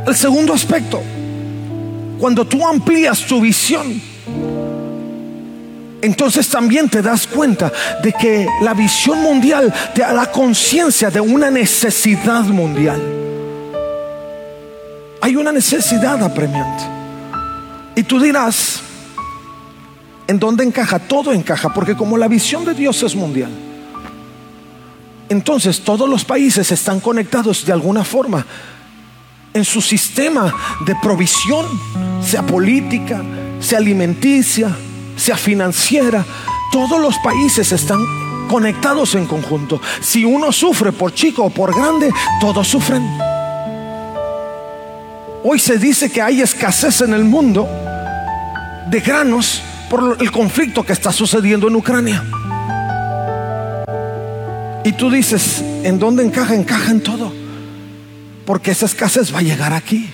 El 0.06 0.16
segundo 0.16 0.54
aspecto 0.54 1.04
cuando 2.22 2.46
tú 2.46 2.68
amplías 2.68 3.26
tu 3.26 3.42
visión, 3.42 4.00
entonces 6.04 6.48
también 6.48 6.88
te 6.88 7.02
das 7.02 7.26
cuenta 7.26 7.74
de 8.04 8.14
que 8.14 8.48
la 8.62 8.76
visión 8.76 9.24
mundial 9.24 9.74
te 9.96 10.02
da 10.02 10.32
conciencia 10.32 11.10
de 11.10 11.20
una 11.20 11.50
necesidad 11.50 12.44
mundial. 12.44 13.02
Hay 15.20 15.36
una 15.36 15.52
necesidad 15.52 16.22
apremiante. 16.22 16.84
Y 17.96 18.04
tú 18.04 18.20
dirás, 18.20 18.82
¿en 20.28 20.38
dónde 20.38 20.64
encaja? 20.64 21.00
Todo 21.00 21.34
encaja, 21.34 21.74
porque 21.74 21.98
como 21.98 22.20
la 22.20 22.28
visión 22.28 22.64
de 22.66 22.76
Dios 22.76 23.02
es 23.02 23.16
mundial, 23.16 23.50
entonces 25.28 25.82
todos 25.82 26.08
los 26.08 26.24
países 26.24 26.72
están 26.72 27.00
conectados 27.00 27.66
de 27.66 27.74
alguna 27.74 28.04
forma 28.04 28.46
en 29.54 29.66
su 29.66 29.82
sistema 29.82 30.54
de 30.86 30.96
provisión, 31.02 31.66
sea 32.24 32.46
política, 32.46 33.22
sea 33.60 33.80
alimenticia, 33.80 34.76
sea 35.16 35.38
financiera. 35.38 36.26
Todos 36.72 37.02
los 37.02 37.18
países 37.20 37.72
están 37.72 38.00
conectados 38.48 39.16
en 39.16 39.26
conjunto. 39.26 39.82
Si 40.02 40.24
uno 40.24 40.52
sufre 40.52 40.92
por 40.92 41.14
chico 41.14 41.44
o 41.44 41.50
por 41.50 41.76
grande, 41.76 42.12
todos 42.40 42.68
sufren. 42.68 43.04
Hoy 45.44 45.60
se 45.60 45.78
dice 45.78 46.12
que 46.12 46.22
hay 46.22 46.42
escasez 46.42 47.02
en 47.02 47.14
el 47.14 47.24
mundo 47.24 47.68
de 48.90 49.00
granos 49.00 49.62
por 49.90 50.18
el 50.20 50.32
conflicto 50.32 50.84
que 50.84 50.94
está 50.94 51.12
sucediendo 51.12 51.68
en 51.68 51.76
Ucrania. 51.76 52.24
Y 54.84 54.94
tú 54.94 55.12
dices, 55.12 55.64
¿en 55.84 56.00
dónde 56.00 56.24
encaja? 56.24 56.56
Encaja 56.56 56.92
en 56.92 57.02
todo. 57.02 57.41
Porque 58.52 58.72
esa 58.72 58.86
escasez 58.86 59.34
va 59.34 59.40
a 59.40 59.44
llegar 59.44 59.72
aquí. 59.72 60.10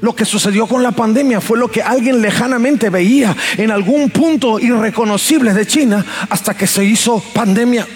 Lo 0.00 0.16
que 0.16 0.24
sucedió 0.24 0.66
con 0.66 0.82
la 0.82 0.92
pandemia 0.92 1.38
fue 1.38 1.58
lo 1.58 1.70
que 1.70 1.82
alguien 1.82 2.22
lejanamente 2.22 2.88
veía 2.88 3.36
en 3.58 3.70
algún 3.70 4.08
punto 4.08 4.58
irreconocible 4.58 5.52
de 5.52 5.66
China 5.66 6.02
hasta 6.30 6.56
que 6.56 6.66
se 6.66 6.82
hizo 6.82 7.22
pandemia. 7.34 7.86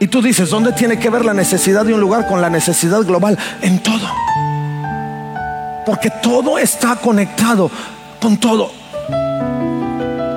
Y 0.00 0.06
tú 0.06 0.22
dices, 0.22 0.48
¿dónde 0.48 0.72
tiene 0.72 0.98
que 0.98 1.10
ver 1.10 1.22
la 1.22 1.34
necesidad 1.34 1.84
de 1.84 1.92
un 1.92 2.00
lugar 2.00 2.26
con 2.26 2.40
la 2.40 2.48
necesidad 2.48 3.02
global? 3.02 3.38
En 3.60 3.82
todo. 3.82 4.10
Porque 5.84 6.08
todo 6.22 6.56
está 6.56 6.96
conectado 6.96 7.70
con 8.22 8.38
todo. 8.38 8.72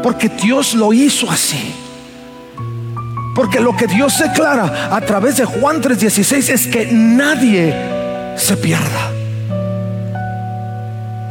Porque 0.03 0.27
Dios 0.27 0.73
lo 0.73 0.91
hizo 0.91 1.31
así. 1.31 1.84
Porque 3.35 3.59
lo 3.59 3.75
que 3.75 3.85
Dios 3.85 4.17
declara 4.17 4.95
a 4.95 5.01
través 5.01 5.37
de 5.37 5.45
Juan 5.45 5.81
3:16 5.81 6.49
es 6.49 6.67
que 6.67 6.87
nadie 6.91 7.75
se 8.37 8.55
pierda. 8.55 9.11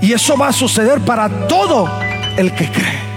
Y 0.03 0.13
eso 0.13 0.37
va 0.37 0.49
a 0.49 0.53
suceder 0.53 1.01
para 1.01 1.31
todo 1.49 1.91
el 2.37 2.55
que 2.55 2.71
cree. 2.71 3.14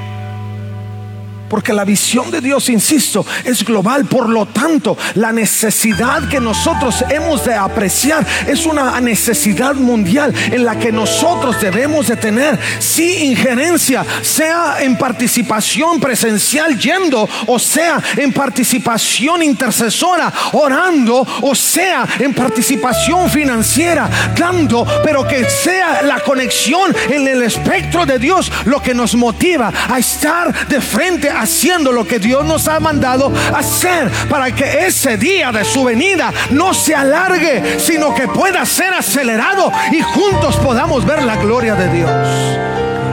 Porque 1.49 1.73
la 1.73 1.86
visión 1.86 2.29
de 2.31 2.41
Dios, 2.41 2.69
insisto, 2.69 3.25
es 3.43 3.63
global. 3.63 4.05
Por 4.05 4.29
lo 4.29 4.45
tanto, 4.45 4.97
la 5.15 5.31
necesidad 5.31 6.27
que 6.29 6.39
nosotros 6.39 7.03
hemos 7.10 7.45
de 7.45 7.55
apreciar 7.55 8.25
es 8.47 8.65
una 8.65 8.99
necesidad 8.99 9.75
mundial 9.75 10.33
en 10.51 10.65
la 10.65 10.77
que 10.77 10.91
nosotros 10.91 11.60
debemos 11.62 12.07
de 12.07 12.15
tener, 12.15 12.60
sí, 12.79 13.25
injerencia, 13.25 14.05
sea 14.21 14.77
en 14.79 14.97
participación 14.97 15.99
presencial 15.99 16.77
yendo, 16.77 17.27
o 17.45 17.60
sea, 17.60 18.01
en 18.15 18.33
participación 18.33 19.43
intercesora 19.43 20.31
orando, 20.53 21.25
o 21.41 21.55
sea, 21.55 22.07
en 22.19 22.33
participación 22.33 23.29
financiera 23.29 24.10
dando, 24.38 24.86
pero 25.03 25.27
que 25.27 25.45
sea 25.49 26.01
la 26.01 26.19
conexión 26.19 26.95
en 27.10 27.27
el 27.27 27.43
espectro 27.43 28.05
de 28.05 28.19
Dios 28.19 28.51
lo 28.65 28.81
que 28.81 28.93
nos 28.93 29.15
motiva 29.15 29.71
a 29.89 29.99
estar 29.99 30.67
de 30.67 30.81
frente 30.81 31.29
haciendo 31.38 31.91
lo 31.91 32.06
que 32.06 32.19
Dios 32.19 32.45
nos 32.45 32.67
ha 32.67 32.80
mandado 32.80 33.32
hacer 33.56 34.10
para 34.30 34.54
que 34.54 34.86
ese 34.88 35.17
día 35.17 35.52
de 35.52 35.63
su 35.63 35.84
venida 35.84 36.34
no 36.52 36.73
se 36.73 36.95
alargue, 36.95 37.80
sino 37.80 38.13
que 38.13 38.28
pueda 38.28 38.65
ser 38.65 38.93
acelerado 38.93 39.71
y 39.91 40.02
juntos 40.02 40.58
podamos 40.58 41.06
ver 41.06 41.23
la 41.23 41.38
gloria 41.38 41.76
de 41.76 41.93
Dios. 41.93 42.12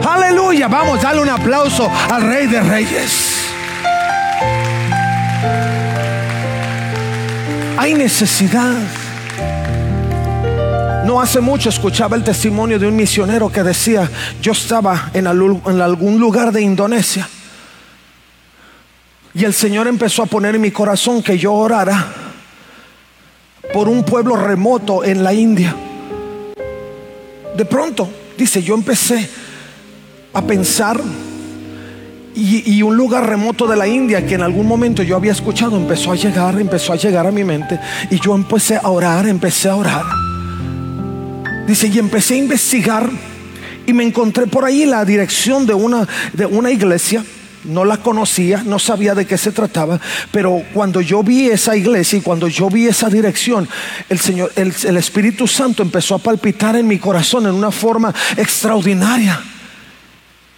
Aleluya, 0.07 0.69
vamos, 0.69 1.03
darle 1.03 1.23
un 1.23 1.29
aplauso 1.29 1.91
al 2.11 2.23
Rey 2.23 2.47
de 2.47 2.61
Reyes. 2.61 3.35
Hay 7.77 7.95
necesidad. 7.95 8.75
No 11.05 11.21
hace 11.21 11.41
mucho 11.41 11.69
escuchaba 11.69 12.17
el 12.17 12.25
testimonio 12.25 12.79
de 12.79 12.87
un 12.87 12.97
misionero 12.97 13.53
que 13.53 13.63
decía, 13.63 14.11
yo 14.41 14.53
estaba 14.53 15.11
en 15.13 15.27
algún 15.27 16.19
lugar 16.19 16.51
de 16.51 16.63
Indonesia 16.63 17.29
y 19.35 19.45
el 19.45 19.53
Señor 19.53 19.89
empezó 19.89 20.23
a 20.23 20.27
poner 20.27 20.55
en 20.55 20.61
mi 20.61 20.71
corazón 20.71 21.23
que 21.23 21.37
yo 21.37 21.53
orara 21.53 22.07
por 23.73 23.89
un 23.89 24.05
pueblo 24.05 24.37
remoto 24.37 25.03
en 25.03 25.25
la 25.25 25.35
India. 25.35 25.75
De 27.57 27.65
pronto, 27.65 28.09
dice, 28.39 28.63
yo 28.63 28.75
empecé 28.75 29.29
a 30.33 30.43
pensar 30.43 31.01
y, 32.37 32.83
un 32.83 32.97
lugar 32.97 33.29
remoto 33.29 33.67
de 33.67 33.77
la 33.77 33.87
India 33.87 34.27
que 34.27 34.35
en 34.35 34.43
algún 34.43 34.67
momento 34.67 35.03
yo 35.03 35.17
había 35.17 35.31
escuchado 35.33 35.77
empezó 35.77 36.11
a 36.11 36.17
llegar, 36.17 36.59
empezó 36.61 36.93
a 36.93 36.97
llegar 36.97 37.27
a 37.27 37.31
mi 37.31 37.45
mente 37.45 37.79
y 38.11 38.19
yo 38.19 38.35
empecé 38.35 38.77
a 38.77 38.89
orar, 38.89 39.27
empecé 39.27 39.69
a 39.69 39.77
orar. 39.77 40.05
Dice, 41.67 41.89
y 41.89 41.99
empecé 41.99 42.35
a 42.35 42.39
investigar 42.39 43.09
y 43.87 43.93
me 43.93 44.05
encontré 44.05 44.47
por 44.47 44.65
ahí 44.65 44.85
la 44.85 45.05
dirección 45.05 45.67
de 45.67 45.75
una, 45.75 46.09
de 46.33 46.47
una 46.47 46.71
iglesia 46.71 47.25
no 47.65 47.85
la 47.85 47.99
conocía, 47.99 48.63
no 48.65 48.79
sabía 48.79 49.15
de 49.15 49.27
qué 49.27 49.37
se 49.39 49.53
trataba, 49.53 50.01
pero 50.31 50.63
cuando 50.73 51.01
yo 51.01 51.23
vi 51.23 51.49
esa 51.49 51.77
iglesia 51.77 52.19
y 52.19 52.23
cuando 52.23 52.49
yo 52.49 52.69
vi 52.69 52.87
esa 52.87 53.09
dirección, 53.09 53.69
el 54.09 54.19
Señor, 54.19 54.53
el, 54.57 54.75
el 54.85 54.97
Espíritu 54.97 55.47
Santo 55.47 55.83
empezó 55.83 56.15
a 56.15 56.19
palpitar 56.19 56.77
en 56.77 56.87
mi 56.87 56.99
corazón 56.99 57.47
en 57.47 57.55
una 57.55 57.71
forma 57.71 58.15
extraordinaria. 58.37 59.41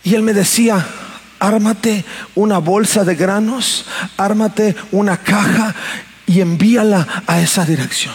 Y 0.03 0.15
Él 0.15 0.23
me 0.23 0.33
decía, 0.33 0.87
ármate 1.39 2.05
una 2.35 2.59
bolsa 2.59 3.05
de 3.05 3.15
granos, 3.15 3.87
ármate 4.17 4.77
una 4.93 5.17
caja 5.17 5.75
y 6.27 6.41
envíala 6.41 7.25
a 7.27 7.41
esa 7.41 7.65
dirección. 7.65 8.15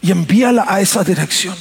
Y 0.00 0.10
envíala 0.10 0.64
a 0.68 0.80
esa 0.80 1.04
dirección. 1.04 1.54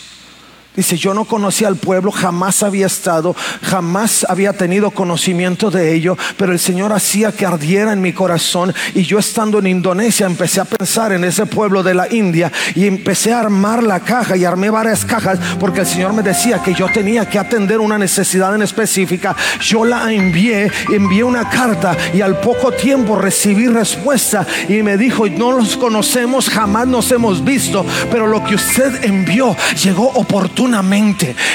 Dice, 0.74 0.96
yo 0.96 1.14
no 1.14 1.26
conocía 1.26 1.68
al 1.68 1.76
pueblo, 1.76 2.12
jamás 2.12 2.64
había 2.64 2.86
estado, 2.86 3.36
jamás 3.62 4.26
había 4.30 4.54
tenido 4.54 4.92
conocimiento 4.92 5.70
de 5.70 5.94
ello, 5.94 6.18
pero 6.38 6.54
el 6.54 6.60
Señor 6.60 6.94
hacía 6.94 7.34
que 7.34 7.46
ardiera 7.46 7.92
en 7.92 8.02
mi 8.02 8.14
corazón 8.14 8.74
y 8.96 9.04
yo 9.04 9.20
estando 9.20 9.60
en 9.60 9.68
Indonesia 9.68 10.26
empecé 10.26 10.62
a 10.62 10.66
pensar 10.66 11.12
en 11.12 11.26
ese 11.26 11.46
pueblo 11.46 11.84
de 11.84 11.94
la 11.94 12.10
India 12.14 12.54
y 12.74 12.88
empecé 12.88 13.34
a 13.34 13.42
armar 13.42 13.84
la 13.84 14.00
caja 14.00 14.38
y 14.38 14.46
armé 14.46 14.70
varias 14.70 15.04
cajas 15.04 15.40
porque 15.60 15.82
el 15.82 15.88
Señor 15.88 16.14
me 16.14 16.24
decía 16.24 16.64
que 16.64 16.74
yo 16.74 16.88
tenía 16.94 17.28
que 17.28 17.38
atender 17.38 17.82
una 17.82 17.98
necesidad 17.98 18.56
en 18.56 18.62
específica. 18.62 19.36
Yo 19.60 19.84
la 19.84 20.10
envié, 20.14 20.72
envié 20.90 21.26
una 21.26 21.50
carta 21.50 21.98
y 22.14 22.22
al 22.22 22.40
poco 22.40 22.72
tiempo 22.72 23.18
recibí 23.18 23.68
respuesta 23.68 24.48
y 24.70 24.82
me 24.84 24.96
dijo, 24.96 25.28
no 25.28 25.52
los 25.52 25.76
conocemos, 25.76 26.50
jamás 26.50 26.88
nos 26.88 27.12
hemos 27.12 27.44
visto, 27.44 27.86
pero 28.10 28.26
lo 28.26 28.42
que 28.46 28.56
usted 28.56 29.04
envió 29.04 29.54
llegó 29.84 30.14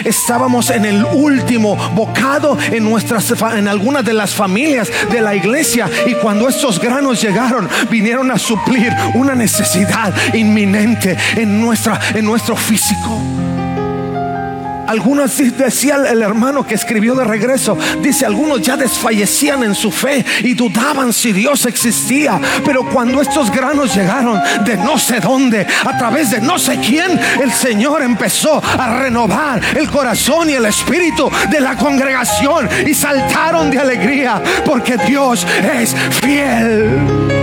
Estábamos 0.04 0.70
en 0.70 0.84
el 0.84 1.04
último 1.04 1.76
bocado 1.94 2.58
en 2.72 2.84
nuestras 2.84 3.30
en 3.56 3.68
algunas 3.68 4.04
de 4.04 4.12
las 4.12 4.34
familias 4.34 4.90
de 5.10 5.20
la 5.20 5.34
iglesia 5.34 5.88
y 6.06 6.14
cuando 6.14 6.48
estos 6.48 6.80
granos 6.80 7.22
llegaron 7.22 7.68
vinieron 7.90 8.30
a 8.30 8.38
suplir 8.38 8.92
una 9.14 9.34
necesidad 9.34 10.12
inminente 10.34 11.16
en 11.36 11.60
nuestra 11.60 12.00
en 12.14 12.24
nuestro 12.24 12.56
físico. 12.56 13.45
Algunos 14.86 15.36
decía 15.36 15.96
el 15.96 16.22
hermano 16.22 16.66
que 16.66 16.74
escribió 16.74 17.14
de 17.14 17.24
regreso, 17.24 17.76
dice, 18.02 18.26
algunos 18.26 18.62
ya 18.62 18.76
desfallecían 18.76 19.62
en 19.64 19.74
su 19.74 19.90
fe 19.90 20.24
y 20.42 20.54
dudaban 20.54 21.12
si 21.12 21.32
Dios 21.32 21.66
existía. 21.66 22.40
Pero 22.64 22.88
cuando 22.88 23.20
estos 23.20 23.50
granos 23.50 23.94
llegaron 23.94 24.40
de 24.64 24.76
no 24.76 24.98
sé 24.98 25.20
dónde, 25.20 25.66
a 25.84 25.98
través 25.98 26.30
de 26.30 26.40
no 26.40 26.58
sé 26.58 26.78
quién, 26.78 27.18
el 27.42 27.52
Señor 27.52 28.02
empezó 28.02 28.62
a 28.64 29.00
renovar 29.00 29.60
el 29.76 29.88
corazón 29.90 30.50
y 30.50 30.54
el 30.54 30.66
espíritu 30.66 31.30
de 31.50 31.60
la 31.60 31.76
congregación 31.76 32.68
y 32.86 32.94
saltaron 32.94 33.70
de 33.70 33.78
alegría 33.78 34.42
porque 34.64 34.96
Dios 34.96 35.46
es 35.62 35.94
fiel. 36.20 37.36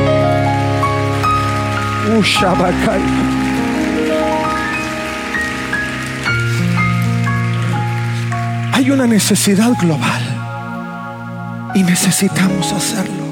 Hay 8.84 8.91
una 8.91 9.08
necesidad 9.08 9.72
global 9.80 11.72
y 11.74 11.84
necesitamos 11.84 12.74
hacerlo. 12.74 13.24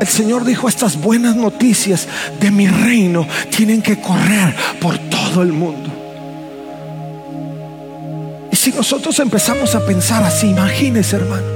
El 0.00 0.06
Señor 0.08 0.44
dijo, 0.44 0.68
estas 0.68 1.00
buenas 1.00 1.36
noticias 1.36 2.08
de 2.40 2.50
mi 2.50 2.66
reino 2.66 3.24
tienen 3.56 3.80
que 3.80 4.00
correr 4.00 4.52
por 4.80 4.98
todo 4.98 5.42
el 5.42 5.52
mundo. 5.52 5.88
Y 8.50 8.56
si 8.56 8.72
nosotros 8.72 9.16
empezamos 9.20 9.76
a 9.76 9.86
pensar 9.86 10.24
así, 10.24 10.48
imagínese 10.48 11.14
hermano. 11.14 11.46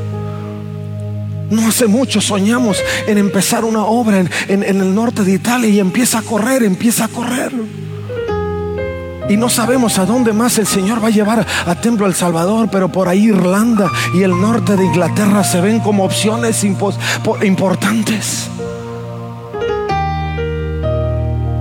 No 1.51 1.67
hace 1.67 1.89
mucho 1.89 2.21
soñamos 2.21 2.77
en 3.09 3.19
empezar 3.19 3.65
una 3.65 3.85
obra 3.85 4.21
en, 4.21 4.31
en 4.63 4.81
el 4.81 4.95
norte 4.95 5.25
de 5.25 5.33
Italia 5.33 5.69
y 5.69 5.81
empieza 5.81 6.21
a 6.21 6.23
correr, 6.23 6.63
empieza 6.63 7.07
a 7.07 7.09
correr. 7.09 7.51
Y 9.31 9.37
no 9.37 9.49
sabemos 9.49 9.97
a 9.99 10.07
dónde 10.07 10.33
más 10.33 10.59
el 10.59 10.67
Señor 10.67 11.03
va 11.03 11.07
a 11.07 11.13
llevar 11.13 11.47
a 11.65 11.75
Templo 11.77 12.05
El 12.05 12.17
Salvador, 12.17 12.69
pero 12.69 12.89
por 12.89 13.09
ahí 13.09 13.27
Irlanda 13.27 13.89
y 14.13 14.25
el 14.25 14.33
norte 14.33 14.75
de 14.75 14.85
Inglaterra 14.85 15.45
se 15.45 15.61
ven 15.61 15.79
como 15.79 16.05
opciones 16.05 16.65
importantes. 16.65 18.49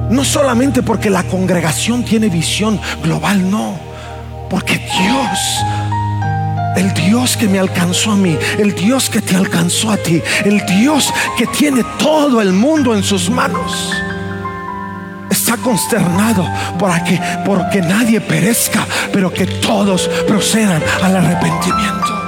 No 0.09 0.23
solamente 0.23 0.81
porque 0.81 1.11
la 1.11 1.21
congregación 1.25 2.03
tiene 2.03 2.29
visión 2.29 2.79
global, 3.03 3.51
no, 3.51 3.77
porque 4.49 4.77
Dios 4.77 5.39
el 6.75 6.91
Dios 6.93 7.37
que 7.37 7.47
me 7.47 7.59
alcanzó 7.59 8.13
a 8.13 8.15
mí, 8.15 8.35
el 8.57 8.73
Dios 8.73 9.11
que 9.11 9.21
te 9.21 9.35
alcanzó 9.35 9.91
a 9.91 9.97
ti, 9.97 10.21
el 10.43 10.65
Dios 10.65 11.13
que 11.37 11.45
tiene 11.45 11.83
todo 11.99 12.41
el 12.41 12.53
mundo 12.53 12.95
en 12.95 13.03
sus 13.03 13.29
manos 13.29 13.93
está 15.49 15.63
consternado 15.63 16.47
para 16.77 17.03
que 17.03 17.19
porque 17.43 17.81
nadie 17.81 18.21
perezca, 18.21 18.85
pero 19.11 19.33
que 19.33 19.47
todos 19.47 20.07
procedan 20.27 20.81
al 21.01 21.15
arrepentimiento. 21.15 22.19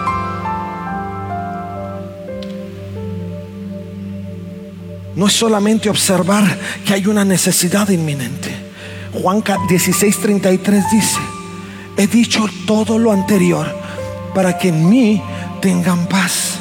No 5.15 5.27
es 5.27 5.33
solamente 5.33 5.87
observar 5.87 6.57
que 6.83 6.95
hay 6.95 7.05
una 7.05 7.23
necesidad 7.23 7.89
inminente. 7.89 8.55
Juan 9.21 9.43
16:33 9.43 10.89
dice, 10.89 11.19
he 11.97 12.07
dicho 12.07 12.47
todo 12.65 12.97
lo 12.97 13.11
anterior 13.11 13.67
para 14.33 14.57
que 14.57 14.69
en 14.69 14.89
mí 14.89 15.21
tengan 15.61 16.07
paz. 16.07 16.57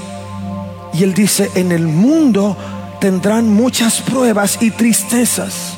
Y 0.92 1.04
él 1.04 1.14
dice, 1.14 1.50
en 1.54 1.72
el 1.72 1.86
mundo 1.86 2.54
tendrán 3.00 3.48
muchas 3.48 4.02
pruebas 4.02 4.58
y 4.60 4.72
tristezas 4.72 5.69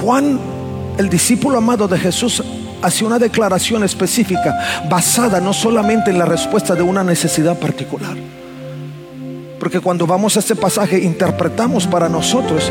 Juan, 0.00 0.38
el 0.98 1.08
discípulo 1.08 1.58
amado 1.58 1.88
de 1.88 1.98
Jesús, 1.98 2.42
hace 2.82 3.04
una 3.04 3.18
declaración 3.18 3.82
específica 3.84 4.84
basada 4.88 5.40
no 5.40 5.52
solamente 5.52 6.10
en 6.10 6.18
la 6.18 6.24
respuesta 6.24 6.74
de 6.74 6.82
una 6.82 7.02
necesidad 7.02 7.58
particular. 7.58 8.16
Porque 9.58 9.80
cuando 9.80 10.06
vamos 10.06 10.36
a 10.36 10.40
este 10.40 10.54
pasaje 10.54 10.98
interpretamos 11.02 11.86
para 11.86 12.08
nosotros, 12.08 12.70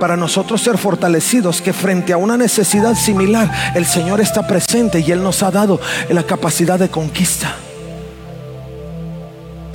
para 0.00 0.16
nosotros 0.16 0.60
ser 0.60 0.78
fortalecidos, 0.78 1.60
que 1.60 1.72
frente 1.72 2.12
a 2.12 2.16
una 2.16 2.36
necesidad 2.36 2.94
similar, 2.94 3.72
el 3.74 3.84
Señor 3.84 4.20
está 4.20 4.46
presente 4.46 5.00
y 5.00 5.10
Él 5.12 5.22
nos 5.22 5.42
ha 5.42 5.50
dado 5.50 5.80
la 6.08 6.22
capacidad 6.22 6.78
de 6.78 6.88
conquista. 6.88 7.54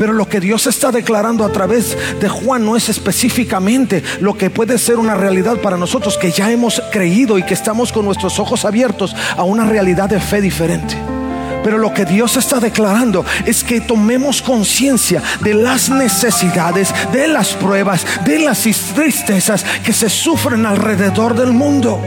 Pero 0.04 0.12
lo 0.12 0.28
que 0.28 0.42
Dios 0.42 0.68
está 0.68 0.92
declarando 0.92 1.46
a 1.46 1.50
través 1.54 1.98
de 2.20 2.28
Juan 2.28 2.66
no 2.66 2.76
es 2.76 2.90
específicamente 2.90 4.04
lo 4.20 4.38
que 4.38 4.50
puede 4.50 4.78
ser 4.78 4.98
una 4.98 5.16
realidad 5.16 5.62
para 5.62 5.78
nosotros 5.78 6.18
que 6.18 6.30
ya 6.30 6.52
hemos 6.52 6.84
creído 6.92 7.38
y 7.38 7.44
que 7.44 7.54
estamos 7.54 7.94
con 7.94 8.04
nuestros 8.04 8.38
ojos 8.38 8.66
abiertos 8.66 9.16
a 9.38 9.44
una 9.44 9.64
realidad 9.64 10.10
de 10.10 10.20
fe 10.20 10.42
diferente. 10.42 10.98
Pero 11.64 11.78
lo 11.78 11.94
que 11.94 12.04
Dios 12.04 12.36
está 12.36 12.60
declarando 12.60 13.24
es 13.46 13.64
que 13.64 13.80
tomemos 13.80 14.42
conciencia 14.42 15.24
de 15.40 15.54
las 15.54 15.90
necesidades, 15.90 16.94
de 17.14 17.30
las 17.30 17.54
pruebas, 17.54 18.06
de 18.26 18.40
las 18.40 18.64
tristezas 18.94 19.64
que 19.86 19.94
se 19.94 20.10
sufren 20.10 20.66
alrededor 20.66 21.34
del 21.34 21.54
mundo. 21.54 22.02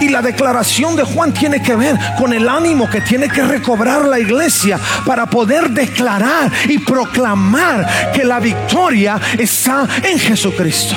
Y 0.00 0.08
la 0.08 0.22
declaración 0.22 0.96
de 0.96 1.04
Juan 1.04 1.32
tiene 1.32 1.60
que 1.60 1.74
ver 1.74 1.96
con 2.18 2.32
el 2.32 2.48
ánimo 2.48 2.88
que 2.88 3.00
tiene 3.00 3.28
que 3.28 3.42
recobrar 3.42 4.04
la 4.04 4.18
iglesia 4.18 4.78
para 5.04 5.26
poder 5.26 5.70
declarar 5.70 6.50
y 6.68 6.78
proclamar 6.78 8.12
que 8.12 8.24
la 8.24 8.40
victoria 8.40 9.20
está 9.38 9.86
en 10.02 10.18
Jesucristo. 10.18 10.94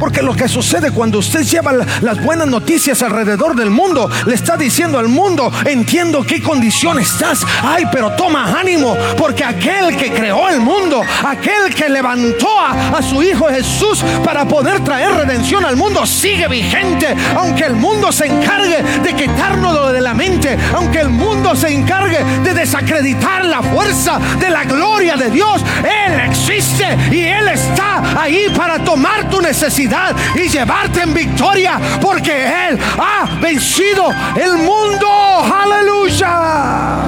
Porque 0.00 0.22
lo 0.22 0.34
que 0.34 0.48
sucede 0.48 0.90
cuando 0.90 1.18
usted 1.18 1.42
lleva 1.42 1.72
las 2.00 2.24
buenas 2.24 2.48
noticias 2.48 3.02
alrededor 3.02 3.54
del 3.54 3.68
mundo, 3.68 4.10
le 4.24 4.34
está 4.34 4.56
diciendo 4.56 4.98
al 4.98 5.08
mundo, 5.08 5.52
entiendo 5.66 6.24
qué 6.24 6.42
condición 6.42 6.98
estás. 6.98 7.44
Ay, 7.62 7.84
pero 7.92 8.12
toma 8.12 8.58
ánimo, 8.58 8.96
porque 9.18 9.44
aquel 9.44 9.94
que 9.98 10.10
creó 10.10 10.48
el 10.48 10.60
mundo, 10.60 11.02
aquel 11.22 11.74
que 11.74 11.90
levantó 11.90 12.48
a, 12.58 13.02
su 13.02 13.22
Hijo 13.22 13.48
Jesús 13.48 14.02
para 14.24 14.46
poder 14.46 14.80
traer 14.80 15.12
redención 15.12 15.64
al 15.66 15.76
mundo, 15.76 16.06
sigue 16.06 16.48
vigente. 16.48 17.14
Aunque 17.36 17.64
el 17.64 17.74
mundo 17.74 18.10
se 18.10 18.26
encargue 18.26 18.82
de 19.02 19.14
quitarnos 19.14 19.92
de 19.92 20.00
la 20.00 20.14
mente, 20.14 20.58
aunque 20.74 21.00
el 21.00 21.10
mundo 21.10 21.54
se 21.54 21.68
encargue 21.68 22.24
de 22.42 22.54
desacreditar 22.54 23.44
la 23.44 23.62
fuerza 23.62 24.18
de 24.38 24.48
la 24.48 24.64
gloria 24.64 25.16
de 25.16 25.30
Dios, 25.30 25.62
Él 25.84 26.20
existe 26.20 26.96
y 27.10 27.20
Él 27.20 27.48
está 27.48 28.22
ahí 28.22 28.46
para 28.56 28.78
tomar 28.78 29.28
tu 29.28 29.42
necesidad 29.42 29.89
y 30.34 30.48
llevarte 30.48 31.02
en 31.02 31.14
victoria 31.14 31.80
porque 32.00 32.68
Él 32.68 32.78
ha 32.98 33.38
vencido 33.40 34.10
el 34.36 34.56
mundo. 34.58 35.08
Aleluya. 35.42 37.04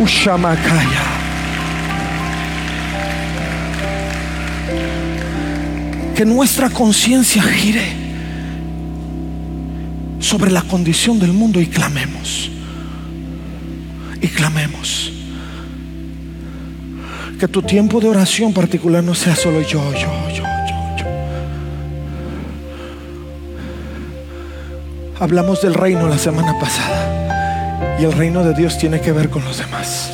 Ushamakaya. 0.00 1.02
Que 6.14 6.24
nuestra 6.24 6.68
conciencia 6.68 7.42
gire 7.42 8.00
sobre 10.18 10.50
la 10.50 10.62
condición 10.62 11.18
del 11.18 11.32
mundo 11.32 11.60
y 11.60 11.66
clamemos. 11.66 12.50
Y 14.20 14.28
clamemos. 14.28 15.12
Que 17.38 17.48
tu 17.48 17.62
tiempo 17.62 18.00
de 18.00 18.08
oración 18.08 18.52
particular 18.52 19.02
no 19.02 19.14
sea 19.14 19.34
solo 19.34 19.62
yo, 19.62 19.82
yo, 19.94 20.30
yo. 20.34 20.49
Hablamos 25.20 25.60
del 25.60 25.74
reino 25.74 26.08
la 26.08 26.16
semana 26.16 26.58
pasada 26.58 27.98
y 28.00 28.04
el 28.04 28.12
reino 28.12 28.42
de 28.42 28.54
Dios 28.54 28.78
tiene 28.78 29.02
que 29.02 29.12
ver 29.12 29.28
con 29.28 29.44
los 29.44 29.58
demás. 29.58 30.10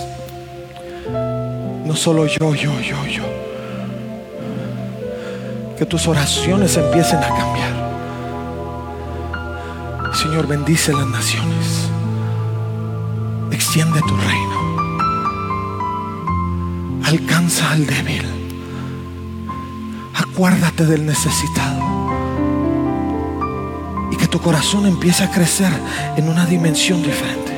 No 1.84 1.94
solo 1.94 2.26
yo, 2.26 2.56
yo, 2.56 2.72
yo, 2.80 3.06
yo. 3.06 3.22
Que 5.78 5.86
tus 5.86 6.08
oraciones 6.08 6.76
empiecen 6.76 7.20
a 7.20 7.28
cambiar. 7.28 7.86
Señor, 10.12 10.48
bendice 10.48 10.92
las 10.92 11.06
naciones. 11.06 11.88
Extiende 13.52 14.00
tu 14.00 14.16
reino. 14.16 14.76
Alcanza 17.04 17.70
al 17.70 17.86
débil. 17.86 18.26
Acuérdate 20.14 20.84
del 20.84 21.06
necesitado 21.06 22.05
tu 24.37 24.42
corazón 24.42 24.85
empieza 24.85 25.25
a 25.25 25.31
crecer 25.31 25.70
en 26.14 26.29
una 26.29 26.44
dimensión 26.44 27.03
diferente. 27.03 27.53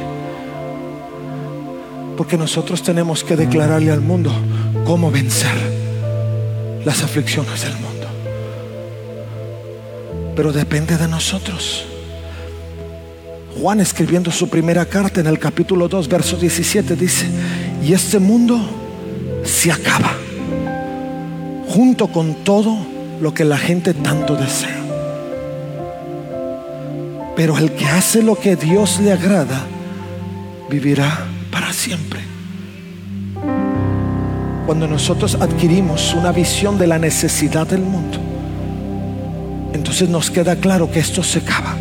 Porque 2.17 2.39
nosotros 2.39 2.85
tenemos 2.85 3.25
que 3.25 3.35
declararle 3.35 3.91
al 3.91 4.01
mundo 4.01 4.31
cómo 4.85 5.11
vencer 5.11 5.51
las 6.85 7.03
aflicciones 7.03 7.63
del 7.63 7.73
mundo. 7.73 8.07
Pero 10.37 10.53
depende 10.53 10.97
de 10.97 11.09
nosotros. 11.09 11.85
Juan 13.61 13.81
escribiendo 13.81 14.31
su 14.31 14.49
primera 14.49 14.87
carta 14.87 15.19
en 15.19 15.27
el 15.27 15.41
capítulo 15.41 15.89
2, 15.89 16.07
verso 16.07 16.37
17 16.37 16.95
dice, 16.95 17.27
y 17.83 17.93
este 17.93 18.21
mundo 18.21 18.57
se 19.43 19.73
acaba 19.73 20.13
junto 21.71 22.07
con 22.07 22.45
todo 22.45 22.79
lo 23.21 23.35
que 23.35 23.45
la 23.45 23.59
gente 23.59 23.95
tanto 23.95 24.37
desea. 24.37 24.78
Pero 27.39 27.57
el 27.57 27.71
que 27.71 27.87
hace 27.87 28.21
lo 28.21 28.35
que 28.35 28.57
Dios 28.57 28.99
le 28.99 29.13
agrada, 29.13 29.61
vivirá 30.69 31.25
para 31.53 31.73
siempre. 31.73 32.19
Cuando 34.67 34.89
nosotros 34.89 35.37
adquirimos 35.41 36.15
una 36.15 36.33
visión 36.33 36.79
de 36.79 36.89
la 36.89 36.99
necesidad 36.99 37.65
del 37.65 37.83
mundo, 37.83 38.19
entonces 39.73 40.09
nos 40.09 40.33
queda 40.33 40.57
claro 40.57 40.91
que 40.91 40.99
esto 40.99 41.23
se 41.23 41.39
acaba 41.39 41.77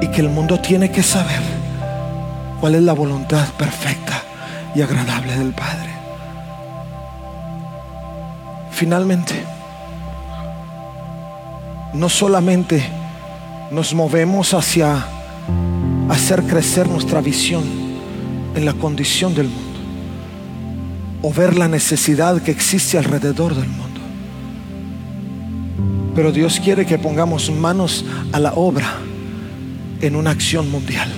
y 0.00 0.08
que 0.08 0.20
el 0.20 0.30
mundo 0.30 0.58
tiene 0.58 0.90
que 0.90 1.04
saber 1.04 1.40
cuál 2.60 2.74
es 2.74 2.82
la 2.82 2.92
voluntad 2.92 3.46
perfecta 3.56 4.20
y 4.74 4.82
agradable 4.82 5.32
del 5.38 5.52
Padre. 5.52 5.90
Finalmente, 8.72 9.44
no 11.92 12.08
solamente 12.08 13.03
nos 13.74 13.92
movemos 13.92 14.54
hacia 14.54 15.04
hacer 16.08 16.44
crecer 16.44 16.88
nuestra 16.88 17.20
visión 17.20 17.64
en 18.54 18.64
la 18.64 18.72
condición 18.72 19.34
del 19.34 19.48
mundo 19.48 19.80
o 21.22 21.32
ver 21.32 21.56
la 21.56 21.66
necesidad 21.66 22.40
que 22.40 22.52
existe 22.52 22.96
alrededor 22.98 23.54
del 23.54 23.68
mundo. 23.68 24.00
Pero 26.14 26.30
Dios 26.30 26.60
quiere 26.62 26.86
que 26.86 26.98
pongamos 26.98 27.50
manos 27.50 28.04
a 28.32 28.38
la 28.38 28.52
obra 28.52 28.98
en 30.00 30.14
una 30.14 30.30
acción 30.30 30.70
mundial. 30.70 31.10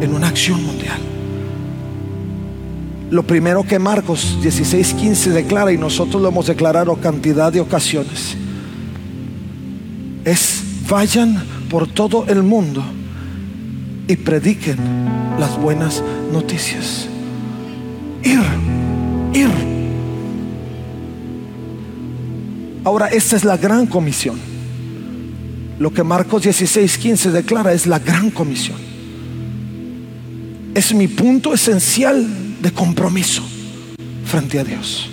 En 0.00 0.14
una 0.14 0.28
acción 0.28 0.64
mundial. 0.64 1.00
Lo 3.10 3.24
primero 3.24 3.64
que 3.64 3.80
Marcos 3.80 4.38
16:15 4.42 5.30
declara, 5.30 5.72
y 5.72 5.78
nosotros 5.78 6.22
lo 6.22 6.28
hemos 6.28 6.46
declarado 6.46 6.94
cantidad 6.96 7.52
de 7.52 7.60
ocasiones, 7.60 8.36
es 10.26 10.62
vayan 10.88 11.42
por 11.70 11.86
todo 11.86 12.26
el 12.28 12.42
mundo 12.42 12.84
y 14.08 14.16
prediquen 14.16 14.76
las 15.38 15.56
buenas 15.58 16.02
noticias. 16.32 17.08
Ir, 18.22 18.42
ir. 19.32 19.48
Ahora, 22.84 23.06
esta 23.06 23.36
es 23.36 23.44
la 23.44 23.56
gran 23.56 23.86
comisión. 23.86 24.38
Lo 25.78 25.92
que 25.92 26.02
Marcos 26.02 26.42
16, 26.42 26.98
15 26.98 27.30
declara 27.30 27.72
es 27.72 27.86
la 27.86 28.00
gran 28.00 28.30
comisión. 28.30 28.78
Es 30.74 30.92
mi 30.92 31.06
punto 31.06 31.54
esencial 31.54 32.26
de 32.60 32.72
compromiso 32.72 33.42
frente 34.24 34.58
a 34.58 34.64
Dios. 34.64 35.08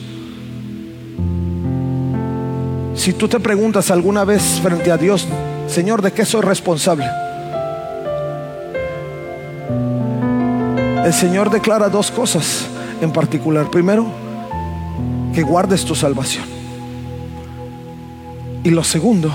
Si 3.03 3.11
tú 3.11 3.27
te 3.27 3.37
preguntas 3.37 3.91
alguna 3.91 4.23
vez 4.23 4.61
frente 4.61 4.89
a 4.89 4.95
Dios, 4.95 5.27
Señor, 5.67 6.01
¿de 6.01 6.13
qué 6.13 6.23
soy 6.23 6.39
responsable? 6.39 7.05
El 11.03 11.13
Señor 11.13 11.49
declara 11.49 11.89
dos 11.89 12.11
cosas 12.11 12.65
en 13.01 13.11
particular. 13.11 13.69
Primero, 13.69 14.09
que 15.33 15.43
guardes 15.43 15.83
tu 15.83 15.95
salvación. 15.95 16.45
Y 18.63 18.69
lo 18.69 18.85
segundo 18.85 19.33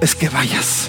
es 0.00 0.16
que 0.16 0.28
vayas. 0.28 0.85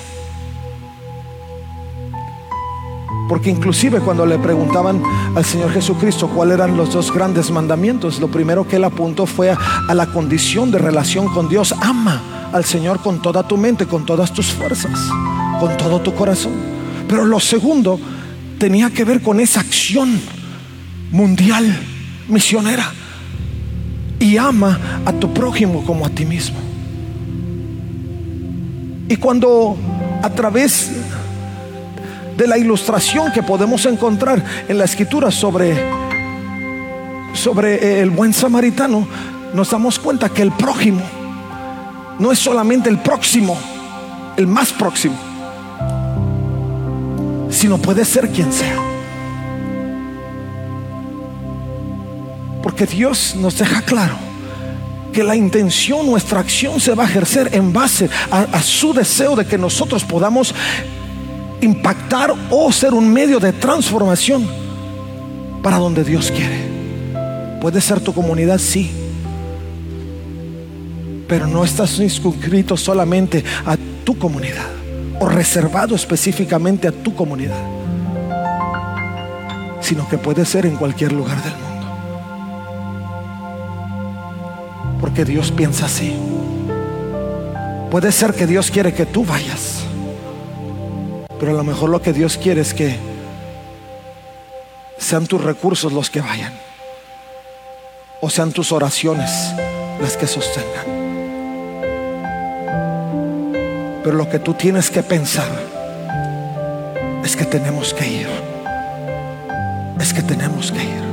Porque 3.28 3.50
inclusive 3.50 4.00
cuando 4.00 4.26
le 4.26 4.40
preguntaban 4.40 5.02
al 5.36 5.44
Señor 5.44 5.72
Jesucristo 5.72 6.30
cuáles 6.30 6.56
eran 6.56 6.78
los 6.78 6.94
dos 6.94 7.14
grandes 7.14 7.52
mandamientos, 7.52 8.20
lo 8.20 8.30
primero 8.30 8.68
que 8.68 8.78
él 8.78 8.86
apuntó 8.86 9.26
fue 9.26 9.52
a, 9.52 9.94
la 9.94 10.08
condición 10.08 10.72
de 10.72 10.80
relación 10.80 11.28
con 11.28 11.50
Dios. 11.50 11.74
Ama 11.82 12.50
al 12.54 12.64
Señor 12.64 13.02
con 13.02 13.22
toda 13.22 13.46
tu 13.48 13.58
mente, 13.58 13.86
con 13.86 14.06
todas 14.06 14.34
tus 14.34 14.48
fuerzas, 14.48 14.98
con 15.60 15.76
todo 15.76 16.00
tu 16.00 16.14
corazón. 16.14 16.54
Pero 17.08 17.26
lo 17.26 17.40
segundo 17.40 18.00
tenía 18.60 18.90
que 18.92 19.04
ver 19.04 19.22
con 19.22 19.40
esa 19.40 19.60
acción 19.60 20.20
mundial, 21.12 21.66
misionera. 22.30 22.94
Y 24.20 24.38
ama 24.38 24.80
a 25.06 25.12
tu 25.14 25.34
prójimo 25.34 25.86
como 25.86 26.06
a 26.06 26.10
ti 26.10 26.26
mismo. 26.26 26.58
Y 29.10 29.16
cuando 29.18 29.78
a 30.24 30.30
través 30.30 30.92
de 32.38 32.48
la 32.48 32.58
ilustración 32.58 33.32
que 33.32 33.42
podemos 33.42 33.86
encontrar 33.86 34.44
en 34.68 34.78
la 34.78 34.86
escritura 34.86 35.32
sobre, 35.32 35.76
sobre 37.34 38.00
el 38.02 38.12
buen 38.12 38.32
samaritano, 38.32 39.08
nos 39.54 39.72
damos 39.72 39.98
cuenta 39.98 40.30
que 40.30 40.44
el 40.44 40.52
prójimo 40.52 41.02
no 42.20 42.32
es 42.32 42.40
solamente 42.40 42.90
el 42.90 43.00
próximo, 43.00 43.58
el 44.38 44.48
más 44.48 44.72
próximo, 44.72 45.16
sino 47.50 47.78
puede 47.80 48.06
ser 48.06 48.30
quien 48.30 48.54
sea. 48.54 48.78
Porque 52.62 52.86
Dios 52.86 53.36
nos 53.36 53.58
deja 53.58 53.82
claro 53.82 54.16
que 55.14 55.24
la 55.24 55.36
intención, 55.36 56.06
nuestra 56.06 56.40
acción 56.40 56.80
se 56.80 56.94
va 56.94 57.04
a 57.04 57.08
ejercer 57.08 57.50
en 57.54 57.74
base 57.74 58.10
a, 58.30 58.62
su 58.62 58.94
deseo 58.94 59.36
de 59.36 59.46
que 59.46 59.58
nosotros 59.58 60.04
podamos 60.04 60.54
impactar 61.62 62.34
o 62.50 62.72
ser 62.72 62.94
un 62.94 63.12
medio 63.12 63.40
de 63.40 63.54
transformación 63.54 64.48
para 65.62 65.78
donde 65.78 66.04
Dios 66.04 66.32
quiere. 66.32 66.68
Puede 67.62 67.82
ser 67.82 68.00
tu 68.00 68.14
comunidad, 68.14 68.60
sí. 68.60 68.92
Pero 71.28 71.48
no 71.48 71.64
estás 71.64 72.00
inscrito 72.00 72.78
solamente 72.78 73.44
a 73.66 73.76
tu 74.04 74.18
comunidad 74.18 74.68
o 75.20 75.28
reservado 75.28 75.96
específicamente 75.96 76.88
a 76.88 76.92
tu 76.92 77.16
comunidad, 77.16 77.60
sino 79.82 80.08
que 80.08 80.18
puede 80.18 80.46
ser 80.46 80.66
en 80.66 80.76
cualquier 80.76 81.12
lugar 81.12 81.42
del 81.44 81.54
mundo. 81.54 81.68
Porque 85.02 85.26
Dios 85.26 85.52
piensa 85.52 85.88
así. 85.88 86.16
Puede 87.90 88.12
ser 88.12 88.34
que 88.34 88.46
Dios 88.46 88.70
quiere 88.70 88.94
que 88.94 89.06
tú 89.06 89.26
vayas. 89.26 89.77
Pero 91.40 91.52
a 91.52 91.56
lo 91.56 91.64
mejor 91.64 91.90
lo 91.90 92.02
que 92.02 92.14
Dios 92.14 92.38
quiere 92.38 92.62
es 92.62 92.74
que 92.74 92.98
sean 94.98 95.28
tus 95.28 95.44
recursos 95.44 95.94
los 95.94 96.10
que 96.10 96.22
vayan. 96.22 96.54
O 98.22 98.30
sean 98.30 98.52
tus 98.52 98.72
oraciones 98.72 99.32
las 100.02 100.18
que 100.18 100.26
sostengan. 100.26 100.86
Pero 104.04 104.18
lo 104.18 104.30
que 104.30 104.40
tú 104.40 104.54
tienes 104.54 104.90
que 104.90 105.04
pensar 105.04 105.50
es 107.24 107.36
que 107.36 107.46
tenemos 107.46 107.94
que 107.94 108.08
ir. 108.08 108.28
Es 110.00 110.14
que 110.14 110.24
tenemos 110.24 110.72
que 110.72 110.84
ir. 110.84 111.08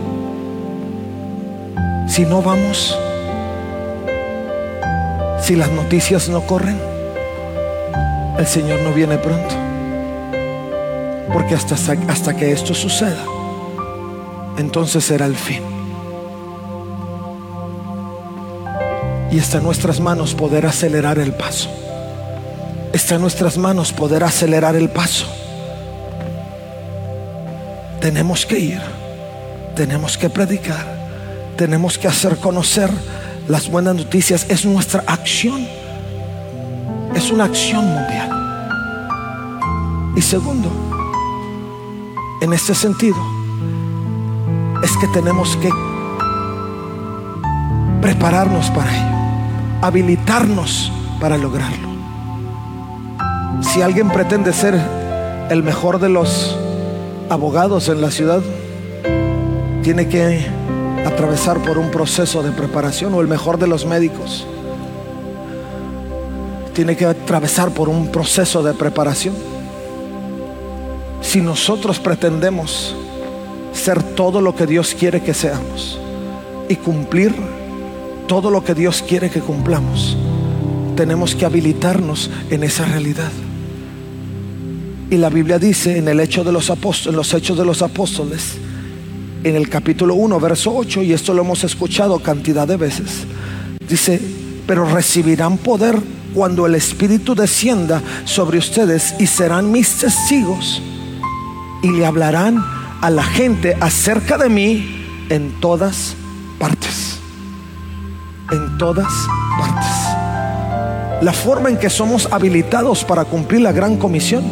Si 2.09 2.23
no 2.23 2.41
vamos, 2.41 2.97
si 5.43 5.57
las 5.57 5.71
noticias 5.71 6.29
no 6.29 6.47
corren, 6.47 6.81
el 8.39 8.47
Señor 8.47 8.81
no 8.81 8.93
viene 8.93 9.19
pronto. 9.19 9.74
Porque 11.33 11.55
hasta, 11.55 11.75
hasta 12.09 12.37
que 12.37 12.53
esto 12.53 12.75
suceda, 12.75 13.25
entonces 14.57 15.05
será 15.05 15.27
el 15.27 15.37
fin. 15.37 15.63
Y 19.31 19.39
está 19.39 19.59
en 19.59 19.65
nuestras 19.65 20.01
manos 20.01 20.35
poder 20.35 20.67
acelerar 20.67 21.19
el 21.19 21.33
paso. 21.33 21.69
Está 22.93 23.17
en 23.17 23.23
nuestras 23.23 23.59
manos 23.59 23.93
poder 23.93 24.23
acelerar 24.23 24.77
el 24.77 24.89
paso. 24.89 25.27
Tenemos 28.01 28.47
que 28.47 28.59
ir, 28.59 28.81
tenemos 29.75 30.17
que 30.17 30.31
predicar, 30.31 30.87
tenemos 31.57 31.99
que 31.99 32.07
hacer 32.07 32.37
conocer 32.37 32.91
las 33.49 33.69
buenas 33.69 33.95
noticias 33.95 34.47
es 34.49 34.65
nuestra 34.65 35.05
acción. 35.07 35.67
Es 37.15 37.31
una 37.31 37.45
acción 37.45 37.85
mundial. 37.85 38.31
Y 40.17 40.23
segundo, 40.23 40.71
en 42.45 42.53
este 42.53 42.75
sentido, 42.75 43.17
es 44.83 44.95
que 44.99 45.09
tenemos 45.09 45.57
que 45.57 45.71
prepararnos 48.03 48.71
para 48.71 48.95
ello, 48.95 49.17
habilitarnos 49.81 50.93
para 51.21 51.39
lograrlo. 51.39 51.89
Si 53.63 53.81
alguien 53.81 54.11
pretende 54.11 54.53
ser 54.53 54.79
el 55.49 55.63
mejor 55.63 55.99
de 55.99 56.11
los 56.11 56.55
abogados 57.31 57.89
en 57.89 58.03
la 58.03 58.11
ciudad, 58.11 58.43
tiene 59.83 60.09
que 60.09 60.47
atravesar 61.07 61.59
por 61.61 61.79
un 61.79 61.91
proceso 61.91 62.43
de 62.43 62.53
preparación 62.53 63.15
o 63.15 63.23
el 63.23 63.27
mejor 63.27 63.59
de 63.59 63.69
los 63.69 63.87
médicos 63.87 64.47
tiene 66.75 66.97
que 66.97 67.07
atravesar 67.07 67.71
por 67.71 67.89
un 67.89 68.09
proceso 68.09 68.63
de 68.63 68.75
preparación. 68.75 69.54
Si 71.35 71.41
nosotros 71.41 71.99
pretendemos 71.99 72.95
ser 73.73 74.01
todo 74.15 74.41
lo 74.41 74.55
que 74.55 74.69
Dios 74.69 74.95
quiere 74.97 75.21
que 75.21 75.35
seamos 75.35 75.99
y 76.69 76.77
cumplir 76.77 77.35
todo 78.29 78.53
lo 78.53 78.63
que 78.63 78.73
Dios 78.73 79.03
quiere 79.03 79.29
que 79.31 79.41
cumplamos, 79.41 80.17
tenemos 80.95 81.35
que 81.35 81.45
habilitarnos 81.45 82.31
en 82.51 82.63
esa 82.63 82.85
realidad. 82.85 83.33
Y 85.11 85.17
la 85.17 85.29
Biblia 85.29 85.59
dice 85.59 85.99
en 85.99 86.07
el 86.07 86.21
hecho 86.21 86.45
de 86.45 86.53
los 86.53 86.71
apóstoles, 86.71 87.09
en 87.09 87.17
los 87.17 87.35
hechos 87.35 87.59
de 87.59 87.65
los 87.65 87.83
apóstoles, 87.83 88.53
en 89.43 89.57
el 89.57 89.69
capítulo 89.69 90.15
1, 90.15 90.39
verso 90.39 90.73
8, 90.73 91.03
y 91.03 91.15
esto 91.15 91.35
lo 91.35 91.43
hemos 91.43 91.65
escuchado 91.65 92.21
cantidad 92.21 92.69
de 92.69 92.77
veces, 92.77 93.25
dice, 93.89 94.21
pero 94.69 94.85
recibirán 94.85 95.59
poder 95.59 96.01
cuando 96.33 96.65
el 96.65 96.77
Espíritu 96.77 97.35
descienda 97.35 98.01
sobre 98.25 98.59
ustedes 98.59 99.17
y 99.19 99.27
serán 99.27 99.73
mis 99.73 99.99
testigos 99.99 100.81
y 101.85 101.91
le 101.91 102.07
hablarán 102.07 102.65
a 103.03 103.11
la 103.11 103.23
gente 103.23 103.77
acerca 103.79 104.39
de 104.39 104.49
mí 104.49 105.05
en 105.29 105.61
todas 105.61 106.17
partes. 106.59 107.19
En 108.51 108.79
todas 108.79 109.13
partes. 109.59 111.23
La 111.23 111.35
forma 111.35 111.69
en 111.69 111.77
que 111.77 111.91
somos 111.91 112.27
habilitados 112.33 113.05
para 113.05 113.27
cumplir 113.27 113.61
la 113.61 113.73
gran 113.73 113.99
comisión 113.99 114.43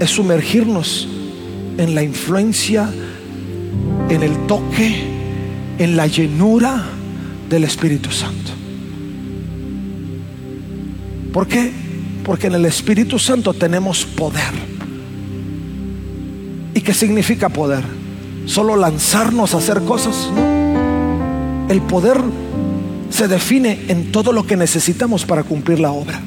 es 0.00 0.08
sumergirnos 0.08 1.06
en 1.76 1.94
la 1.94 2.02
influencia, 2.02 2.88
en 4.08 4.22
el 4.22 4.46
toque, 4.46 5.04
en 5.78 5.98
la 5.98 6.06
llenura 6.06 6.82
del 7.50 7.64
Espíritu 7.64 8.10
Santo. 8.10 8.52
¿Por 11.30 11.46
qué? 11.46 11.70
Porque 12.24 12.46
en 12.46 12.54
el 12.54 12.64
Espíritu 12.64 13.18
Santo 13.18 13.52
tenemos 13.52 14.06
poder. 14.06 14.75
¿Y 16.76 16.82
qué 16.82 16.92
significa 16.92 17.48
poder? 17.48 17.82
Solo 18.44 18.76
lanzarnos 18.76 19.54
a 19.54 19.58
hacer 19.58 19.80
cosas. 19.84 20.30
No. 20.34 21.70
El 21.70 21.80
poder 21.80 22.20
se 23.08 23.28
define 23.28 23.86
en 23.88 24.12
todo 24.12 24.30
lo 24.30 24.46
que 24.46 24.58
necesitamos 24.58 25.24
para 25.24 25.42
cumplir 25.42 25.80
la 25.80 25.90
obra. 25.90 26.20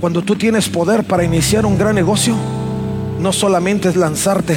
Cuando 0.00 0.22
tú 0.22 0.34
tienes 0.34 0.68
poder 0.68 1.04
para 1.04 1.22
iniciar 1.22 1.64
un 1.64 1.78
gran 1.78 1.94
negocio, 1.94 2.34
no 3.20 3.32
solamente 3.32 3.88
es 3.88 3.94
lanzarte 3.94 4.56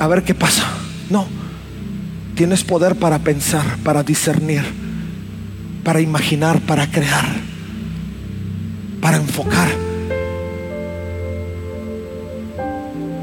a 0.00 0.08
ver 0.08 0.24
qué 0.24 0.34
pasa. 0.34 0.64
No, 1.08 1.28
tienes 2.34 2.64
poder 2.64 2.96
para 2.96 3.20
pensar, 3.20 3.64
para 3.84 4.02
discernir, 4.02 4.64
para 5.84 6.00
imaginar, 6.00 6.60
para 6.62 6.90
crear, 6.90 7.26
para 9.00 9.18
enfocar. 9.18 9.85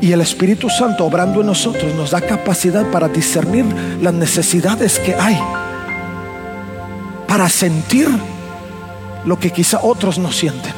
Y 0.04 0.12
el 0.12 0.20
Espíritu 0.20 0.70
Santo 0.70 1.06
obrando 1.06 1.40
en 1.40 1.48
nosotros 1.48 1.96
nos 1.96 2.12
da 2.12 2.20
capacidad 2.20 2.86
para 2.92 3.08
discernir 3.08 3.66
las 4.02 4.14
necesidades 4.14 5.00
que 5.00 5.16
hay, 5.16 5.40
para 7.26 7.48
sentir 7.48 8.10
lo 9.24 9.40
que 9.40 9.52
quizá 9.52 9.80
otros 9.82 10.18
no 10.18 10.30
sienten. 10.30 10.74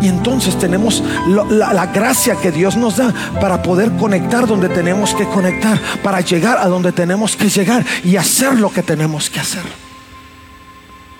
Y 0.00 0.06
entonces 0.06 0.56
tenemos 0.60 1.02
la, 1.26 1.86
gracia 1.86 2.36
que 2.36 2.52
Dios 2.52 2.76
nos 2.76 2.98
da 2.98 3.12
para 3.40 3.60
poder 3.64 3.90
conectar 3.96 4.46
donde 4.46 4.68
tenemos 4.68 5.12
que 5.12 5.24
conectar, 5.24 5.76
para 6.04 6.20
llegar 6.20 6.58
a 6.58 6.68
donde 6.68 6.92
tenemos 6.92 7.34
que 7.34 7.48
llegar 7.48 7.84
y 8.04 8.14
hacer 8.14 8.60
lo 8.60 8.70
que 8.70 8.84
tenemos 8.84 9.28
que 9.28 9.40
hacer. 9.40 9.64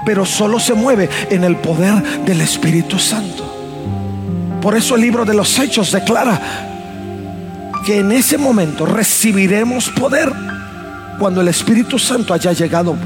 Pero 0.04 0.24
solo 0.24 0.60
se 0.60 0.74
mueve 0.74 1.10
en 1.28 1.42
el 1.42 1.56
poder 1.56 2.00
del 2.24 2.40
Espíritu 2.40 3.00
Santo. 3.00 3.55
Por 4.66 4.76
eso 4.76 4.96
el 4.96 5.02
libro 5.02 5.24
de 5.24 5.32
los 5.32 5.60
Hechos 5.60 5.92
declara 5.92 6.40
que 7.86 8.00
en 8.00 8.10
ese 8.10 8.36
momento 8.36 8.84
recibiremos 8.84 9.90
poder 9.90 10.32
cuando 11.20 11.40
el 11.40 11.46
Espíritu 11.46 12.00
Santo 12.00 12.34
haya 12.34 12.52
llegado. 12.52 12.96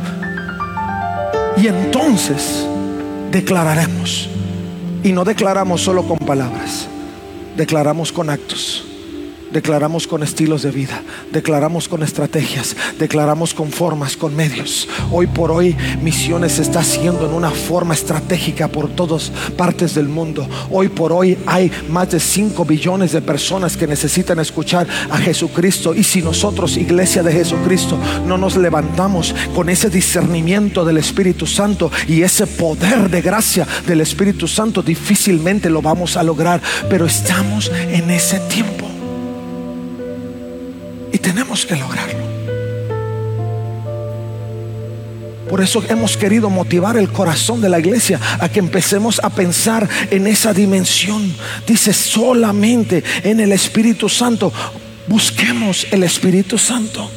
Y 1.59 1.67
entonces 1.67 2.65
declararemos 3.31 4.31
y 5.03 5.13
no 5.13 5.23
declaramos 5.23 5.83
solo 5.83 6.03
con 6.05 6.17
palabras, 6.17 6.89
declaramos 7.59 8.11
con 8.11 8.31
actos. 8.31 8.87
Declaramos 9.53 10.07
con 10.07 10.23
estilos 10.23 10.63
de 10.63 10.71
vida, 10.71 11.03
declaramos 11.33 11.89
con 11.89 12.03
estrategias, 12.03 12.77
declaramos 12.99 13.55
con 13.55 13.71
formas, 13.71 14.17
con 14.17 14.35
medios. 14.35 14.89
Hoy 15.11 15.27
por 15.27 15.51
hoy 15.51 15.77
misiones 16.03 16.53
se 16.53 16.63
está 16.63 16.81
haciendo 16.81 17.27
en 17.27 17.33
una 17.33 17.51
forma 17.51 17.95
estratégica 17.95 18.69
por 18.69 18.89
todas 18.89 19.31
partes 19.57 19.95
del 19.95 20.09
mundo. 20.09 20.49
Hoy 20.71 20.89
por 20.89 21.13
hoy 21.13 21.39
hay 21.47 21.71
más 21.89 22.11
de 22.11 22.21
5 22.21 22.65
billones 22.65 23.13
de 23.13 23.23
personas 23.23 23.77
que 23.77 23.87
necesitan 23.87 24.39
escuchar 24.39 24.87
a 25.11 25.19
Jesucristo. 25.19 25.95
Y 25.95 26.05
si 26.05 26.23
nosotros, 26.23 26.77
iglesia 26.77 27.23
de 27.23 27.33
Jesucristo, 27.33 27.99
no 28.27 28.39
nos 28.39 28.57
levantamos 28.57 29.35
con 29.55 29.69
ese 29.69 29.91
discernimiento 29.91 30.85
del 30.85 30.99
Espíritu 30.99 31.47
Santo 31.47 31.91
y 32.09 32.23
ese 32.23 32.47
poder 32.47 33.11
de 33.11 33.23
gracia 33.23 33.67
del 33.87 34.01
Espíritu 34.01 34.49
Santo, 34.49 34.83
difícilmente 34.83 35.71
lo 35.71 35.83
vamos 35.83 36.17
a 36.17 36.23
lograr. 36.23 36.61
Pero 36.89 37.07
estamos 37.07 37.71
en 37.91 38.11
ese 38.11 38.41
tiempo. 38.41 38.90
Y 41.13 41.19
tenemos 41.19 41.67
que 41.67 41.77
lograrlo. 41.77 42.31
Por 45.51 45.61
eso 45.61 45.83
hemos 45.89 46.17
querido 46.17 46.49
motivar 46.49 46.97
el 46.97 47.09
corazón 47.09 47.61
de 47.61 47.69
la 47.69 47.81
iglesia 47.81 48.21
a 48.39 48.49
que 48.49 48.61
empecemos 48.61 49.21
a 49.21 49.31
pensar 49.31 49.89
en 50.13 50.29
esa 50.29 50.53
dimensión. 50.53 51.35
Dice 51.67 51.93
solamente 51.93 53.03
en 53.25 53.41
el 53.41 53.51
Espíritu 53.51 54.09
Santo. 54.09 54.53
Busquemos 55.09 55.89
el 55.91 56.05
Espíritu 56.05 56.57
Santo. 56.57 57.11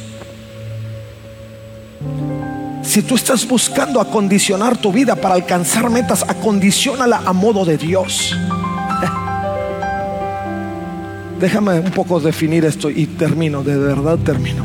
Si 2.82 3.02
tú 3.02 3.14
estás 3.14 3.46
buscando 3.46 4.00
acondicionar 4.00 4.76
tu 4.76 4.92
vida 4.92 5.14
para 5.14 5.36
alcanzar 5.36 5.88
metas, 5.88 6.24
acondicionala 6.26 7.22
a 7.24 7.32
modo 7.32 7.64
de 7.64 7.78
Dios. 7.78 8.36
Déjame 11.44 11.78
un 11.78 11.90
poco 11.90 12.20
definir 12.20 12.64
esto 12.64 12.88
y 12.88 13.04
termino, 13.04 13.62
de 13.62 13.76
verdad 13.76 14.18
termino. 14.18 14.64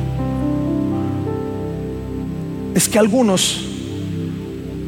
Es 2.73 2.87
que 2.87 2.97
algunos, 2.97 3.65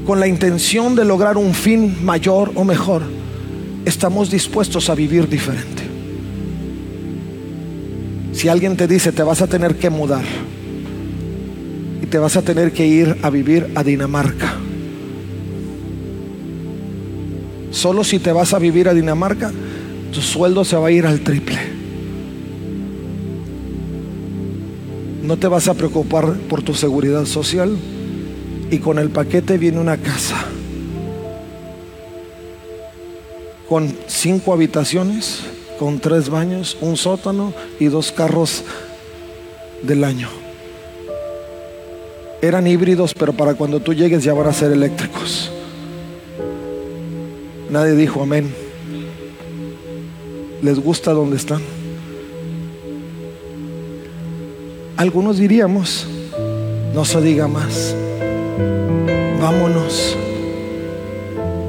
con 0.07 0.21
la 0.21 0.27
intención 0.27 0.95
de 0.95 1.03
lograr 1.03 1.35
un 1.35 1.53
fin 1.53 1.97
mayor 2.01 2.53
o 2.55 2.63
mejor, 2.63 3.01
estamos 3.83 4.31
dispuestos 4.31 4.89
a 4.89 4.95
vivir 4.95 5.27
diferente. 5.27 5.83
Si 8.31 8.47
alguien 8.47 8.77
te 8.77 8.87
dice 8.87 9.11
te 9.11 9.23
vas 9.23 9.41
a 9.41 9.47
tener 9.47 9.75
que 9.75 9.89
mudar 9.89 10.23
y 12.01 12.05
te 12.05 12.17
vas 12.19 12.37
a 12.37 12.41
tener 12.41 12.71
que 12.71 12.87
ir 12.87 13.17
a 13.21 13.29
vivir 13.29 13.69
a 13.75 13.83
Dinamarca, 13.83 14.55
solo 17.71 18.05
si 18.05 18.17
te 18.19 18.31
vas 18.31 18.53
a 18.53 18.59
vivir 18.59 18.87
a 18.87 18.93
Dinamarca, 18.93 19.51
tu 20.13 20.21
sueldo 20.21 20.63
se 20.63 20.77
va 20.77 20.87
a 20.87 20.91
ir 20.91 21.05
al 21.05 21.19
triple. 21.19 21.80
No 25.31 25.37
te 25.37 25.47
vas 25.47 25.69
a 25.69 25.73
preocupar 25.73 26.33
por 26.49 26.61
tu 26.61 26.73
seguridad 26.73 27.23
social 27.23 27.77
y 28.69 28.79
con 28.79 28.99
el 28.99 29.09
paquete 29.09 29.57
viene 29.57 29.79
una 29.79 29.95
casa 29.95 30.35
con 33.69 33.95
cinco 34.07 34.51
habitaciones, 34.51 35.39
con 35.79 36.01
tres 36.01 36.27
baños, 36.27 36.77
un 36.81 36.97
sótano 36.97 37.53
y 37.79 37.85
dos 37.85 38.11
carros 38.11 38.65
del 39.83 40.03
año. 40.03 40.27
Eran 42.41 42.67
híbridos, 42.67 43.13
pero 43.13 43.31
para 43.31 43.53
cuando 43.53 43.79
tú 43.79 43.93
llegues 43.93 44.25
ya 44.25 44.33
van 44.33 44.47
a 44.47 44.53
ser 44.53 44.73
eléctricos. 44.73 45.49
Nadie 47.69 47.93
dijo 47.93 48.21
amén. 48.21 48.53
¿Les 50.61 50.77
gusta 50.77 51.13
donde 51.13 51.37
están? 51.37 51.61
Algunos 55.01 55.37
diríamos, 55.37 56.05
no 56.93 57.05
se 57.05 57.19
diga 57.21 57.47
más, 57.47 57.95
vámonos. 59.41 60.15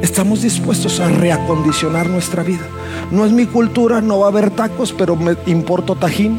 Estamos 0.03 0.43
dispuestos 0.43 1.01
a 1.01 1.09
reacondicionar 1.09 2.11
nuestra 2.11 2.43
vida. 2.43 2.67
No 3.11 3.25
es 3.25 3.33
mi 3.33 3.47
cultura, 3.47 4.03
no 4.03 4.19
va 4.19 4.27
a 4.27 4.29
haber 4.29 4.51
tacos, 4.51 4.93
pero 4.93 5.17
me 5.17 5.35
importo 5.47 5.95
tajín. 5.95 6.39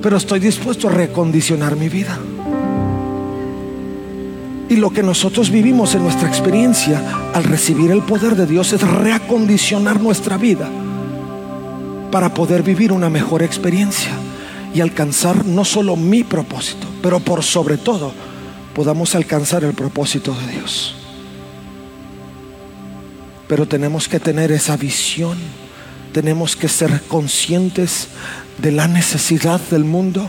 Pero 0.00 0.16
estoy 0.16 0.38
dispuesto 0.38 0.86
a 0.86 0.92
reacondicionar 0.92 1.74
mi 1.74 1.88
vida. 1.88 2.16
Y 4.68 4.76
lo 4.76 4.90
que 4.90 5.02
nosotros 5.02 5.50
vivimos 5.50 5.96
en 5.96 6.04
nuestra 6.04 6.28
experiencia 6.28 7.02
al 7.34 7.42
recibir 7.42 7.90
el 7.90 8.02
poder 8.02 8.36
de 8.36 8.46
Dios 8.46 8.72
es 8.72 8.82
reacondicionar 8.82 10.00
nuestra 10.00 10.36
vida 10.36 10.70
para 12.10 12.34
poder 12.34 12.62
vivir 12.62 12.92
una 12.92 13.10
mejor 13.10 13.42
experiencia 13.42 14.12
y 14.74 14.80
alcanzar 14.80 15.44
no 15.44 15.64
solo 15.64 15.96
mi 15.96 16.24
propósito, 16.24 16.86
pero 17.02 17.20
por 17.20 17.42
sobre 17.42 17.76
todo 17.76 18.12
podamos 18.74 19.14
alcanzar 19.14 19.64
el 19.64 19.74
propósito 19.74 20.34
de 20.34 20.52
Dios. 20.52 20.94
Pero 23.48 23.66
tenemos 23.66 24.08
que 24.08 24.20
tener 24.20 24.52
esa 24.52 24.76
visión 24.76 25.36
tenemos 26.12 26.56
que 26.56 26.68
ser 26.68 27.02
conscientes 27.08 28.08
de 28.58 28.72
la 28.72 28.88
necesidad 28.88 29.60
del 29.70 29.84
mundo 29.84 30.28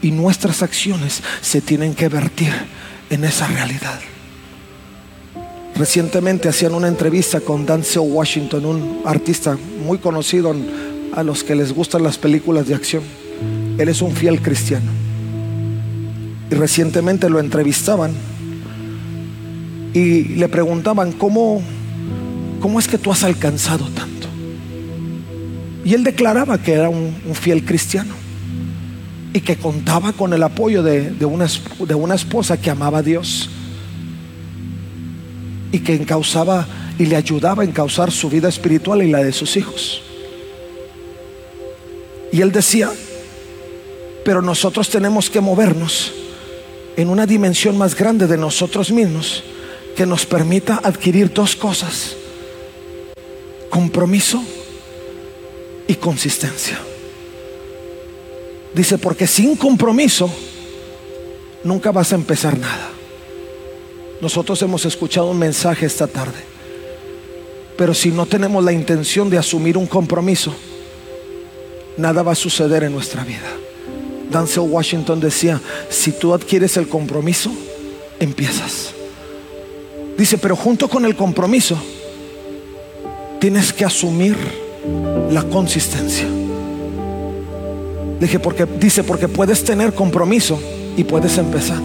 y 0.00 0.10
nuestras 0.10 0.62
acciones 0.62 1.22
se 1.40 1.60
tienen 1.60 1.94
que 1.94 2.08
vertir 2.08 2.52
en 3.10 3.24
esa 3.24 3.46
realidad. 3.48 3.98
Recientemente 5.74 6.48
hacían 6.48 6.74
una 6.74 6.88
entrevista 6.88 7.40
con 7.40 7.64
Denzel 7.64 8.02
Washington, 8.02 8.64
un 8.64 9.02
artista 9.04 9.56
muy 9.84 9.98
conocido 9.98 10.54
a 11.18 11.24
los 11.24 11.42
que 11.42 11.56
les 11.56 11.72
gustan 11.72 12.04
las 12.04 12.16
películas 12.16 12.68
de 12.68 12.76
acción. 12.76 13.02
Él 13.76 13.88
es 13.88 14.02
un 14.02 14.12
fiel 14.12 14.40
cristiano. 14.40 14.90
Y 16.48 16.54
recientemente 16.54 17.28
lo 17.28 17.40
entrevistaban 17.40 18.12
y 19.92 20.36
le 20.36 20.48
preguntaban, 20.48 21.10
¿cómo, 21.12 21.60
cómo 22.60 22.78
es 22.78 22.86
que 22.86 22.98
tú 22.98 23.10
has 23.10 23.24
alcanzado 23.24 23.84
tanto? 23.86 24.28
Y 25.84 25.94
él 25.94 26.04
declaraba 26.04 26.58
que 26.58 26.74
era 26.74 26.88
un, 26.88 27.14
fiel 27.34 27.64
cristiano 27.64 28.14
y 29.32 29.40
que 29.40 29.56
contaba 29.56 30.12
con 30.12 30.32
el 30.32 30.42
apoyo 30.44 30.84
de, 30.84 31.24
una, 31.24 31.46
de 31.86 31.94
una 31.94 32.14
esposa 32.14 32.56
que 32.56 32.70
amaba 32.70 32.98
a 32.98 33.02
Dios 33.02 33.50
y 35.72 35.80
que 35.80 35.96
encauzaba 35.96 36.66
y 36.96 37.06
le 37.06 37.16
ayudaba 37.16 37.64
a 37.64 37.66
encauzar 37.66 38.12
su 38.12 38.30
vida 38.30 38.48
espiritual 38.48 39.02
y 39.02 39.10
la 39.10 39.22
de 39.22 39.32
sus 39.32 39.56
hijos. 39.56 40.02
Y 42.32 42.40
él 42.42 42.52
decía, 42.52 42.90
pero 44.24 44.42
nosotros 44.42 44.88
tenemos 44.88 45.30
que 45.30 45.40
movernos 45.40 46.12
en 46.96 47.08
una 47.08 47.26
dimensión 47.26 47.78
más 47.78 47.94
grande 47.94 48.26
de 48.26 48.36
nosotros 48.36 48.90
mismos 48.90 49.42
que 49.96 50.04
nos 50.04 50.26
permita 50.26 50.80
adquirir 50.82 51.32
dos 51.32 51.56
cosas, 51.56 52.14
compromiso 53.70 54.42
y 55.86 55.94
consistencia. 55.94 56.78
Dice, 58.74 58.98
porque 58.98 59.26
sin 59.26 59.56
compromiso 59.56 60.30
nunca 61.64 61.90
vas 61.90 62.12
a 62.12 62.16
empezar 62.16 62.58
nada. 62.58 62.90
Nosotros 64.20 64.60
hemos 64.62 64.84
escuchado 64.84 65.30
un 65.30 65.38
mensaje 65.38 65.86
esta 65.86 66.06
tarde, 66.06 66.44
pero 67.76 67.94
si 67.94 68.10
no 68.10 68.26
tenemos 68.26 68.62
la 68.62 68.72
intención 68.72 69.30
de 69.30 69.38
asumir 69.38 69.78
un 69.78 69.86
compromiso, 69.86 70.52
nada 71.98 72.22
va 72.22 72.32
a 72.32 72.36
suceder 72.36 72.84
en 72.84 72.92
nuestra 72.92 73.24
vida. 73.24 73.48
Denzel 74.30 74.70
Washington 74.70 75.20
decía, 75.20 75.60
si 75.90 76.12
tú 76.12 76.32
adquieres 76.32 76.76
el 76.76 76.88
compromiso, 76.88 77.50
empiezas. 78.20 78.92
Dice, 80.16 80.38
pero 80.38 80.56
junto 80.56 80.88
con 80.88 81.04
el 81.04 81.16
compromiso, 81.16 81.76
tienes 83.40 83.72
que 83.72 83.84
asumir 83.84 84.36
la 85.30 85.42
consistencia. 85.44 86.26
Dije, 88.20 88.38
porque, 88.38 88.66
dice, 88.66 89.04
porque 89.04 89.28
puedes 89.28 89.64
tener 89.64 89.94
compromiso 89.94 90.60
y 90.96 91.04
puedes 91.04 91.38
empezar. 91.38 91.80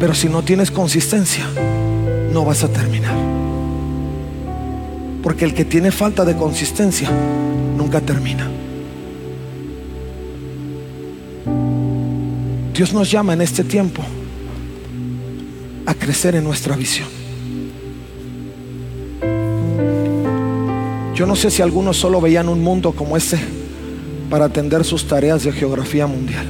Pero 0.00 0.14
si 0.14 0.28
no 0.28 0.42
tienes 0.42 0.70
consistencia, 0.70 1.44
no 2.32 2.44
vas 2.44 2.64
a 2.64 2.68
terminar. 2.68 3.16
Porque 5.22 5.44
el 5.44 5.54
que 5.54 5.64
tiene 5.64 5.90
falta 5.90 6.24
de 6.24 6.36
consistencia 6.36 7.10
nunca 7.88 8.02
termina. 8.02 8.46
Dios 12.74 12.92
nos 12.92 13.10
llama 13.10 13.32
en 13.32 13.40
este 13.40 13.64
tiempo 13.64 14.02
a 15.86 15.94
crecer 15.94 16.34
en 16.34 16.44
nuestra 16.44 16.76
visión. 16.76 17.08
Yo 21.14 21.26
no 21.26 21.34
sé 21.34 21.50
si 21.50 21.62
algunos 21.62 21.96
solo 21.96 22.20
veían 22.20 22.50
un 22.50 22.62
mundo 22.62 22.92
como 22.92 23.16
este 23.16 23.38
para 24.28 24.44
atender 24.44 24.84
sus 24.84 25.08
tareas 25.08 25.44
de 25.44 25.52
geografía 25.52 26.06
mundial. 26.06 26.46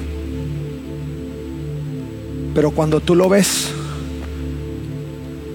Pero 2.53 2.73
cuando 2.73 2.99
tú 2.99 3.15
lo 3.15 3.29
ves 3.29 3.69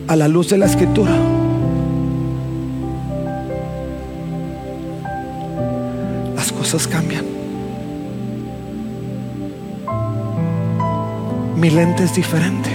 a 0.07 0.15
la 0.15 0.29
luz 0.29 0.47
de 0.47 0.57
la 0.57 0.65
escritura, 0.65 1.13
cambian. 6.87 7.23
Mi 11.55 11.69
lente 11.69 12.03
es 12.03 12.15
diferente. 12.15 12.69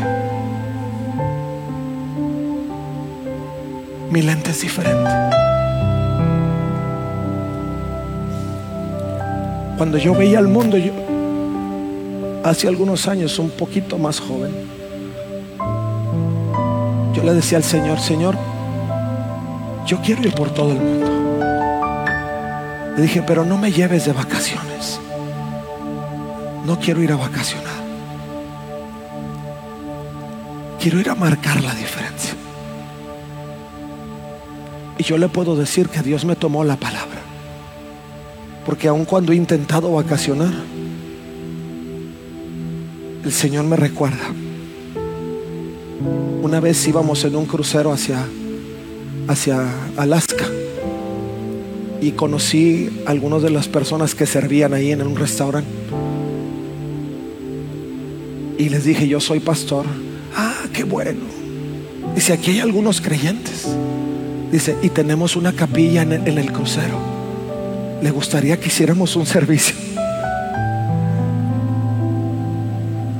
Mi 4.11 4.23
lente 4.23 4.53
es 4.53 4.61
diferente. 4.61 5.11
Cuando 9.77 9.99
yo 9.99 10.15
veía 10.15 10.39
el 10.39 10.47
mundo, 10.47 10.77
yo, 10.77 10.93
hace 12.45 12.69
algunos 12.69 13.09
años, 13.09 13.39
un 13.41 13.51
poquito 13.51 13.99
más 13.99 14.21
joven, 14.21 14.53
yo 17.15 17.25
le 17.25 17.35
decía 17.35 17.59
al 17.59 17.65
Señor, 17.65 17.99
Señor, 17.99 18.37
yo 19.87 20.01
quiero 20.03 20.23
ir 20.23 20.35
por 20.35 20.51
todo 20.51 20.71
el 20.71 20.79
mundo. 20.79 21.18
Le 22.99 23.05
dije, 23.05 23.23
pero 23.23 23.45
no 23.45 23.57
me 23.57 23.71
lleves 23.71 24.07
de 24.07 24.13
vacaciones. 24.13 24.99
No 26.67 26.81
quiero 26.81 27.01
ir 27.01 27.13
a 27.13 27.17
vacacionar. 27.17 27.79
Quiero 30.81 30.99
ir 30.99 31.09
a 31.09 31.15
marcar 31.15 31.63
la 31.63 31.73
diferencia. 31.77 32.35
Y 34.99 35.05
yo 35.05 35.17
le 35.17 35.29
puedo 35.29 35.55
decir 35.55 35.89
que 35.89 36.03
Dios 36.03 36.25
me 36.25 36.35
tomó 36.35 36.65
la 36.65 36.75
palabra. 36.75 37.21
Porque 38.67 38.89
aun 38.89 39.05
cuando 39.05 39.31
he 39.31 39.37
intentado 39.37 39.93
vacacionar, 39.93 40.53
el 43.25 43.33
Señor 43.33 43.65
me 43.65 43.77
recuerda. 43.77 44.27
Una 46.43 46.59
vez 46.59 46.85
íbamos 46.89 47.25
en 47.25 47.37
un 47.37 47.47
crucero 47.47 47.93
hacia, 47.93 48.27
hacia 49.29 49.65
Alaska 49.97 50.47
y 52.01 52.13
conocí 52.13 53.03
a 53.07 53.11
algunas 53.11 53.43
de 53.43 53.51
las 53.51 53.69
personas 53.69 54.15
que 54.15 54.27
servían 54.27 54.75
ahí 54.75 54.93
en 54.93 55.03
un 55.03 55.17
restaurante. 55.17 55.71
Y 58.59 58.69
les 58.69 58.85
dije, 58.85 59.09
yo 59.09 59.21
soy 59.21 59.41
pastor. 59.41 59.87
Ah, 60.37 60.65
qué 60.73 60.85
bueno. 60.85 61.21
Dice, 62.15 62.33
aquí 62.33 62.53
hay 62.53 62.61
algunos 62.61 63.01
creyentes. 63.01 63.67
Dice, 64.51 64.77
y 64.83 64.89
tenemos 64.89 65.37
una 65.37 65.53
capilla 65.53 66.03
en 66.03 66.13
el, 66.13 66.53
crucero 66.53 66.99
le 68.01 68.13
gustaría 68.13 68.59
que 68.59 68.69
hiciéramos 68.69 69.17
un 69.17 69.27
servicio. 69.37 69.75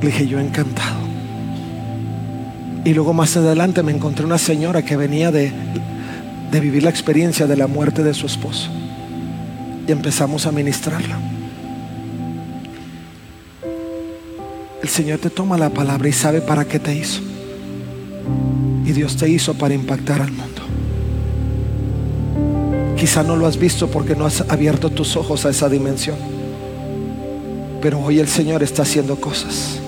Le 0.01 0.07
dije, 0.07 0.27
yo 0.27 0.39
encantado. 0.39 0.99
Y 2.85 2.93
luego 2.93 3.13
más 3.13 3.35
adelante 3.35 3.83
me 3.83 3.91
encontré 3.91 4.25
una 4.25 4.37
señora 4.37 4.81
que 4.83 4.95
venía 4.95 5.31
de, 5.31 5.51
de 6.51 6.59
vivir 6.59 6.83
la 6.83 6.89
experiencia 6.89 7.47
de 7.47 7.55
la 7.55 7.67
muerte 7.67 8.03
de 8.03 8.13
su 8.13 8.25
esposo. 8.25 8.69
Y 9.87 9.91
empezamos 9.91 10.45
a 10.45 10.51
ministrarla. 10.51 11.17
El 14.81 14.89
Señor 14.89 15.19
te 15.19 15.29
toma 15.29 15.57
la 15.57 15.69
palabra 15.69 16.07
y 16.07 16.13
sabe 16.13 16.41
para 16.41 16.65
qué 16.65 16.79
te 16.79 16.95
hizo. 16.95 17.21
Y 18.85 18.91
Dios 18.91 19.17
te 19.17 19.29
hizo 19.29 19.53
para 19.53 19.73
impactar 19.73 20.21
al 20.21 20.31
mundo. 20.31 20.61
Quizá 22.97 23.23
no 23.23 23.35
lo 23.35 23.45
has 23.45 23.57
visto 23.57 23.89
porque 23.89 24.15
no 24.15 24.25
has 24.25 24.41
abierto 24.49 24.89
tus 24.89 25.15
ojos 25.15 25.45
a 25.45 25.49
esa 25.49 25.69
dimensión. 25.69 26.17
Pero 27.81 27.99
hoy 27.99 28.19
el 28.19 28.27
Señor 28.27 28.63
está 28.63 28.81
haciendo 28.81 29.15
cosas. 29.15 29.79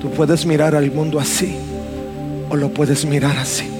Tú 0.00 0.10
puedes 0.10 0.46
mirar 0.46 0.74
al 0.74 0.90
mundo 0.90 1.20
así 1.20 1.54
o 2.48 2.56
lo 2.56 2.70
puedes 2.70 3.04
mirar 3.04 3.36
así. 3.36 3.79